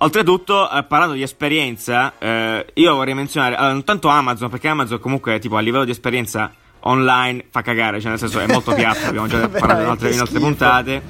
[0.00, 5.38] Oltretutto, eh, parlando di esperienza, eh, io vorrei menzionare, allora, intanto Amazon, perché Amazon comunque,
[5.38, 9.26] tipo, a livello di esperienza online fa cagare, cioè nel senso è molto piatto, abbiamo
[9.26, 10.40] già parlato in altre, in altre schifo.
[10.40, 11.02] puntate.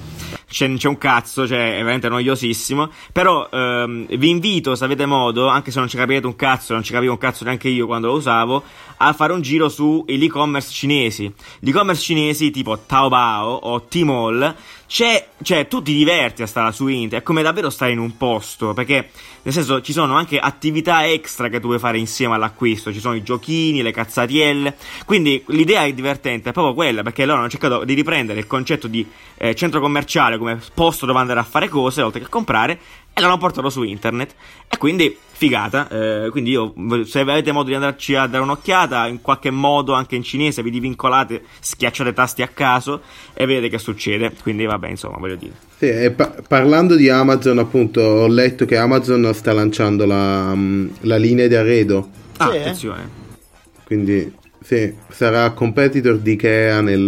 [0.49, 2.91] C'è, c'è un cazzo, cioè è veramente noiosissimo.
[3.13, 6.83] Però ehm, vi invito, se avete modo, anche se non ci capite un cazzo, non
[6.83, 8.63] ci capivo un cazzo neanche io quando lo usavo,
[8.99, 11.33] a fare un giro su e-commerce cinesi.
[11.59, 14.55] Gli e-commerce cinesi tipo Taobao o Tmall,
[14.95, 18.17] c'è, cioè tu ti diverti a stare su internet, è come davvero stare in un
[18.17, 19.11] posto, perché
[19.43, 23.17] nel senso ci sono anche attività extra che tu puoi fare insieme all'acquisto, ci sono
[23.17, 27.83] i giochini, le cazzatielle, quindi l'idea è divertente, è proprio quella, perché loro hanno cercato
[27.83, 32.01] di riprendere il concetto di eh, centro commerciale come posto dove andare a fare cose,
[32.01, 32.79] oltre che comprare,
[33.17, 34.35] e l'hanno portato su internet.
[34.69, 35.89] E quindi, figata.
[35.89, 40.17] eh, quindi io, se avete modo di andarci a dare un'occhiata, in qualche modo, anche
[40.17, 43.03] in cinese, vi divincolate, schiacciate tasti a caso
[43.33, 44.33] e vedete che succede.
[44.43, 45.53] Quindi, vabbè, insomma, voglio dire.
[45.79, 50.89] Sì, e pa- parlando di Amazon, appunto, ho letto che Amazon sta lanciando la, mm,
[51.03, 52.09] la linea di arredo.
[52.39, 52.61] Ah, Sì, eh?
[52.61, 53.09] attenzione.
[53.85, 57.01] Quindi, sì, sarà competitor di Ikea nel,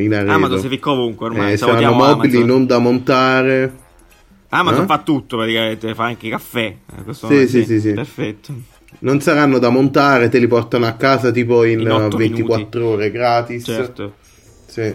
[0.00, 0.32] in arredo.
[0.32, 1.52] Amazon si ficca ovunque ormai.
[1.54, 2.46] Eh, saranno mobili Amazon.
[2.46, 3.72] non da montare.
[4.50, 4.86] Amazon Eh?
[4.86, 6.74] fa tutto praticamente, fa anche i caffè.
[7.08, 7.92] eh, Sì, sì, sì, sì.
[7.92, 8.52] Perfetto.
[9.00, 13.10] non saranno da montare, te li portano a casa tipo in, In otto 24 ore
[13.10, 13.64] gratis.
[13.64, 14.14] Certo.
[14.66, 14.92] Sì.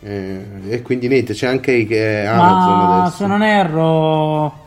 [0.00, 3.16] Eh, e quindi niente, c'è anche che Amazon Ma adesso.
[3.16, 4.66] se non erro,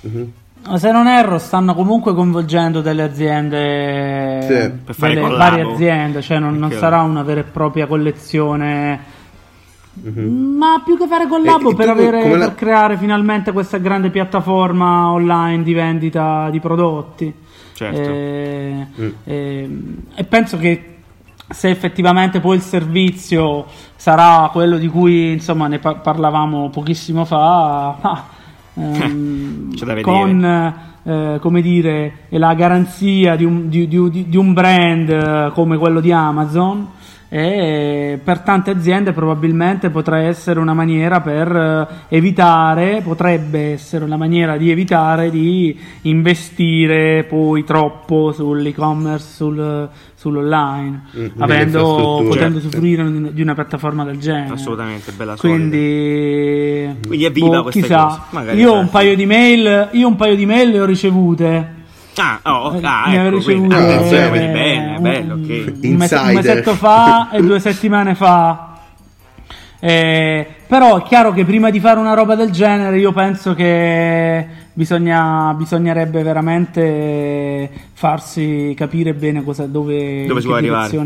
[0.00, 0.32] Mhm.
[0.76, 4.70] se non erro, stanno comunque coinvolgendo delle aziende, Sì.
[4.84, 9.16] Per fare delle varie aziende, cioè non, non sarà una vera e propria collezione.
[10.02, 10.56] Mhm.
[10.56, 13.78] Ma più che fare collabo E- e per, avere, come la- per creare finalmente questa
[13.78, 17.32] grande piattaforma online di vendita di prodotti.
[17.74, 18.00] Certo.
[18.00, 19.08] Eh, Mm.
[19.24, 19.70] eh,
[20.16, 20.94] e penso che
[21.48, 27.96] se effettivamente poi il servizio sarà quello di cui insomma ne pa- parlavamo pochissimo fa,
[28.00, 28.24] ah,
[28.74, 29.70] ehm,
[30.02, 30.74] con
[31.04, 35.78] eh, come dire la garanzia di un, di- di- di- di un brand eh, come
[35.78, 36.86] quello di Amazon
[37.30, 41.54] e per tante aziende probabilmente potrà essere una maniera per
[42.08, 51.02] eh, evitare, potrebbe essere una maniera di evitare di investire poi troppo sull'e-commerce, sul, sull'online,
[51.18, 52.56] Mm, avendo, potendo Certo.
[52.68, 54.54] usufruire di- una piattaforma del genere.
[54.54, 55.58] Assolutamente, bella solida.
[55.58, 58.04] Quindi, Quindi evviva boh, queste chissà.
[58.06, 58.20] cose.
[58.30, 61.76] Magari io un paio di mail, io un paio di mail le ho ricevute.
[62.20, 65.40] Ah, oh, ah, ne ecco, quindi, ah, ah, bene, quindi bene, un- bello, ok.
[65.40, 66.34] un, mese- un Insider.
[66.34, 68.64] mesetto fa e due settimane fa.
[69.80, 74.44] Eh, però è chiaro che prima di fare una roba del genere io penso che
[74.72, 80.60] bisogna, bisognerebbe veramente farsi capire bene cosa, dove, Dove in si che vuole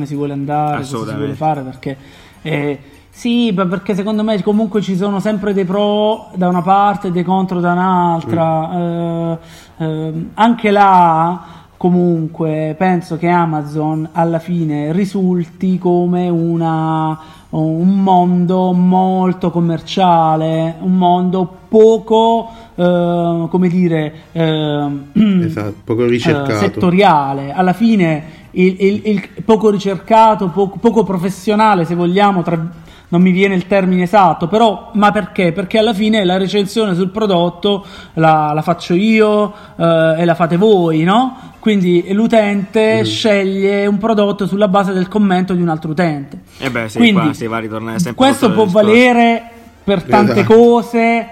[0.07, 1.97] si vuole andare, cosa si vuole fare perché
[2.41, 2.79] eh,
[3.15, 7.23] sì, perché secondo me comunque ci sono sempre dei pro da una parte e dei
[7.23, 8.71] contro da un'altra.
[8.73, 9.39] Eh,
[9.85, 11.41] ehm, anche là,
[11.77, 17.19] comunque, penso che Amazon alla fine risulti come una,
[17.51, 25.11] un mondo molto commerciale, un mondo poco, eh, come dire, ehm,
[25.45, 26.59] Esatto, poco eh, ricercato.
[26.59, 27.53] settoriale.
[27.53, 32.81] Alla fine il, il- il poco ricercato, poco, poco professionale, se vogliamo, tra-
[33.13, 35.53] non mi viene il termine esatto, però ma perché?
[35.53, 37.85] Perché alla fine la recensione sul prodotto
[38.15, 41.37] la, la faccio io eh, e la fate voi, no?
[41.59, 43.05] Quindi l'utente Mm.
[43.05, 46.41] sceglie un prodotto sulla base del commento di un altro utente.
[46.59, 49.43] Eh beh, sì, Quindi, qua si va a ritornare sempre questo può valere
[49.85, 50.55] per tante Esatto.
[50.55, 51.27] cose,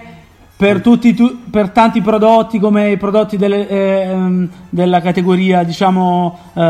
[0.61, 6.61] per, tutti, tu- per tanti prodotti come i prodotti delle, ehm, della categoria diciamo eh,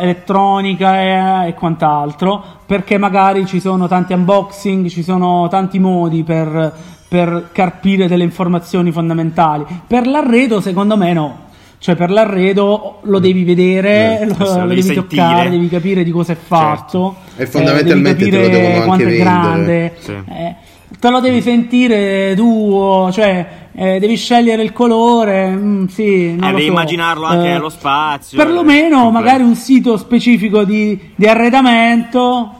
[0.00, 1.00] elettronica
[1.44, 6.72] e, e quant'altro, perché magari ci sono tanti unboxing, ci sono tanti modi per,
[7.08, 9.64] per carpire delle informazioni fondamentali.
[9.86, 11.44] Per l'arredo, secondo me, no.
[11.78, 15.22] Cioè, per l'arredo lo devi vedere, Eh, lo, lo devi sentire.
[15.22, 17.14] toccare, devi capire di cosa è fatto.
[17.36, 19.22] E eh, fondamentalmente devi te lo devono anche vendere.
[19.22, 19.92] grande.
[20.00, 20.12] Sì.
[20.30, 20.54] Eh,
[20.98, 26.62] te lo devi sentire tu, cioè eh, devi scegliere il colore, mm, sì, Eh, devi
[26.62, 26.70] so.
[26.70, 28.38] immaginarlo anche Eh, nello spazio.
[28.38, 32.52] Perlomeno eh, magari un sito specifico di, di arredamento.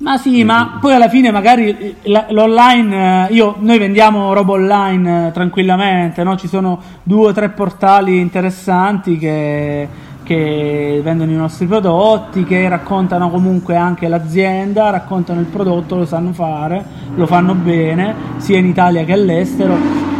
[0.00, 1.96] Ma sì, ma poi alla fine magari
[2.28, 6.36] l'online, eh, io, noi vendiamo roba online eh, tranquillamente, no?
[6.36, 9.88] ci sono due o tre portali interessanti che,
[10.28, 16.34] che vendono i nostri prodotti, che raccontano comunque anche l'azienda, raccontano il prodotto, lo sanno
[16.34, 19.74] fare, lo fanno bene, sia in Italia che all'estero,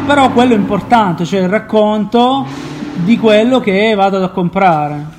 [0.06, 2.46] però quello è importante, cioè il racconto
[2.94, 5.17] di quello che vado a comprare.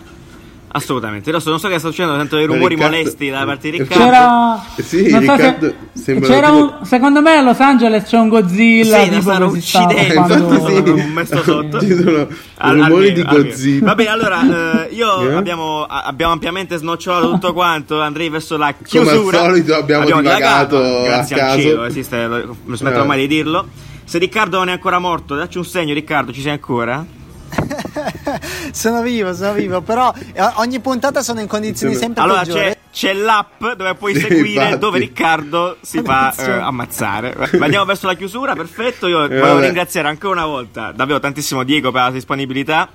[0.72, 1.32] Assolutamente.
[1.32, 4.03] Adesso non so che sta succedendo, sento dei rumori Riccardo- molesti da parte di Riccardo.
[4.03, 8.17] C'era, Sì, non so se- Riccardo sembra c'era un- secondo me a Los Angeles c'è
[8.17, 10.13] un Godzilla Sì, tipo stanno che si sta uccidendo.
[10.13, 10.84] quando- Infatti sì.
[10.86, 11.80] L'ho messo sotto.
[11.80, 13.24] Ci sono Al- rumori almeno, di.
[13.24, 13.86] Godzilla.
[13.88, 15.34] Va bene, allora eh, io Eh?
[15.34, 17.99] abbiamo, a- abbiamo ampiamente snocciolato tutto quanto.
[18.01, 19.39] Andrei verso la al chiusura.
[19.39, 21.61] solito abbiamo divagato a Grazie al caso.
[21.61, 23.07] cielo, esiste, lo- non smetterò Eh.
[23.07, 23.67] mai di dirlo.
[24.03, 27.03] Se Riccardo non è ancora morto, dacci un segno, Riccardo, ci sei ancora?
[28.72, 32.60] sono vivo, sono vivo, però eh, ogni puntata sono in condizioni sempre Allora peggiori.
[32.62, 34.78] c'è, c'è l'app dove puoi Sì, seguire infatti.
[34.80, 37.36] dove Riccardo si fa eh, ammazzare.
[37.57, 39.07] Ma Andiamo verso la chiusura, perfetto.
[39.07, 39.66] Io volevo vabbè.
[39.66, 42.89] ringraziare ancora una volta davvero tantissimo Diego per la disponibilità.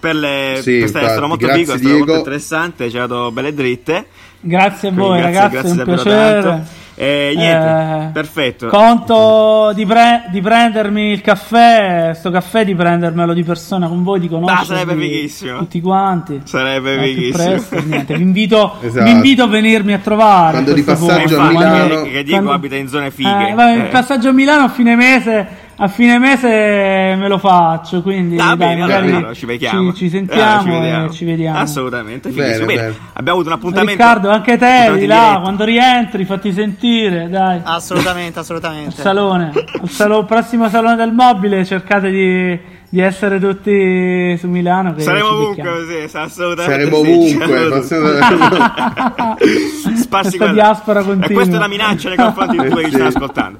[0.00, 2.96] Per le Sì, per stare- è stato molto grazie, figo, è stato molto interessante, ci
[2.96, 4.06] ha dato belle dritte.
[4.40, 6.42] Grazie a Quindi voi grazie- ragazzi, grazie è un davvero piacere.
[6.42, 6.80] tanto.
[6.94, 8.66] E niente, Eh, perfetto.
[8.68, 14.20] Conto di, pre- di prendermi il caffè, sto caffè di prendermelo di persona con voi,
[14.20, 15.58] di conoscervi Ah, sarebbe fighissimo.
[15.58, 16.40] tutti quanti.
[16.44, 17.44] Sarebbe Eh, fighissimo.
[17.48, 18.14] presto, niente.
[18.14, 19.04] Vi invito, Esatto.
[19.04, 20.50] vi invito a venirmi a trovare.
[20.52, 21.40] Quando di passaggio punto.
[21.40, 23.48] a Milano- che- che Diego Quando- abita in zone fighe.
[23.48, 23.88] Eh, vabbè, il Eh.
[23.88, 25.48] passaggio a Milano a fine mese,
[25.84, 29.92] a fine mese me lo faccio, quindi Ah, dai, bene, magari allora, allora ci vediamo.
[29.92, 31.06] ci, ci sentiamo, Allora, ci vediamo.
[31.06, 31.58] e ci vediamo.
[31.58, 32.52] Assolutamente, Bene.
[32.58, 32.94] Bene, bene.
[33.14, 33.90] abbiamo avuto un appuntamento.
[34.02, 37.60] Riccardo, anche te di là, quando rientri, fatti sentire, dai.
[37.64, 39.02] Assolutamente, Al assolutamente.
[39.02, 42.58] salone, al salo- prossimo salone del mobile cercate di,
[42.88, 44.94] di essere tutti su Milano.
[44.94, 46.90] Che Saremo ci ovunque, sì, assolutamente.
[46.90, 47.82] Saremo sì, ovunque.
[49.96, 51.32] Sparsi Questa diaspora E continua.
[51.34, 53.58] questa è una minaccia nei confronti di tutti quelli che ci stanno ascoltando.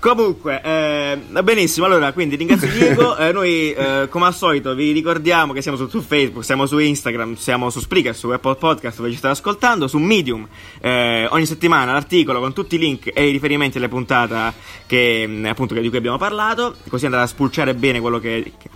[0.00, 1.84] Comunque, eh, benissimo.
[1.84, 3.16] Allora, quindi ringrazio Diego.
[3.20, 6.78] Eh, noi, eh, come al solito, vi ricordiamo che siamo su, su Facebook, siamo su
[6.78, 10.48] Instagram, siamo su Spreaker, su Apple Podcast, dove ci state ascoltando, su Medium.
[10.80, 14.54] eh, ogni settimana l'articolo con tutti i link e i riferimenti alle puntate
[14.86, 16.76] che, appunto, di cui abbiamo parlato.
[16.88, 18.52] Così andate a spulciare bene quello che.
[18.58, 18.68] che-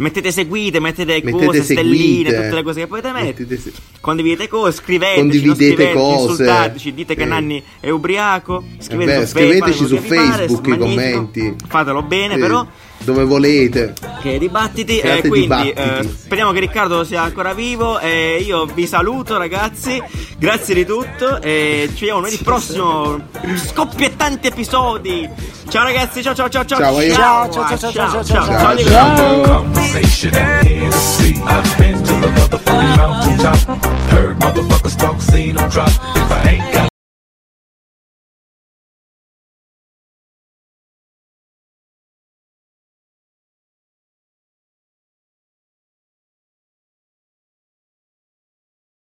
[0.00, 2.42] Mettete seguite, mettete, Mettete cose, stelline, seguite.
[2.42, 3.58] tutte le cose che potete mettere.
[3.58, 6.30] Se- Condividete cose, scriveteci, Condividete non scriveteci, cose.
[6.30, 7.28] insultateci, dite che Sì.
[7.28, 11.00] Nanni è ubriaco, scrivete Eh beh, su Facebook, scriveteci su vi pare, Facebook i magnifico.
[11.16, 11.54] commenti.
[11.68, 12.66] Fatelo bene, Sì, però
[13.04, 13.94] dove volete.
[14.20, 15.80] Che dibattiti, eh, quindi dibattiti.
[15.80, 17.98] Eh, speriamo che Riccardo sia ancora vivo.
[17.98, 20.02] Eh, io vi saluto ragazzi,
[20.38, 23.18] grazie di tutto e ci vediamo nel prossimo.
[23.54, 25.28] Scoppiettanti episodi.
[25.68, 26.78] Ciao ragazzi, ciao ciao ciao ciao.
[26.78, 28.22] Ciao ciao ciao ciao ciao ciao.
[28.22, 29.44] ciao, ciao, ciao.
[36.34, 36.79] ciao.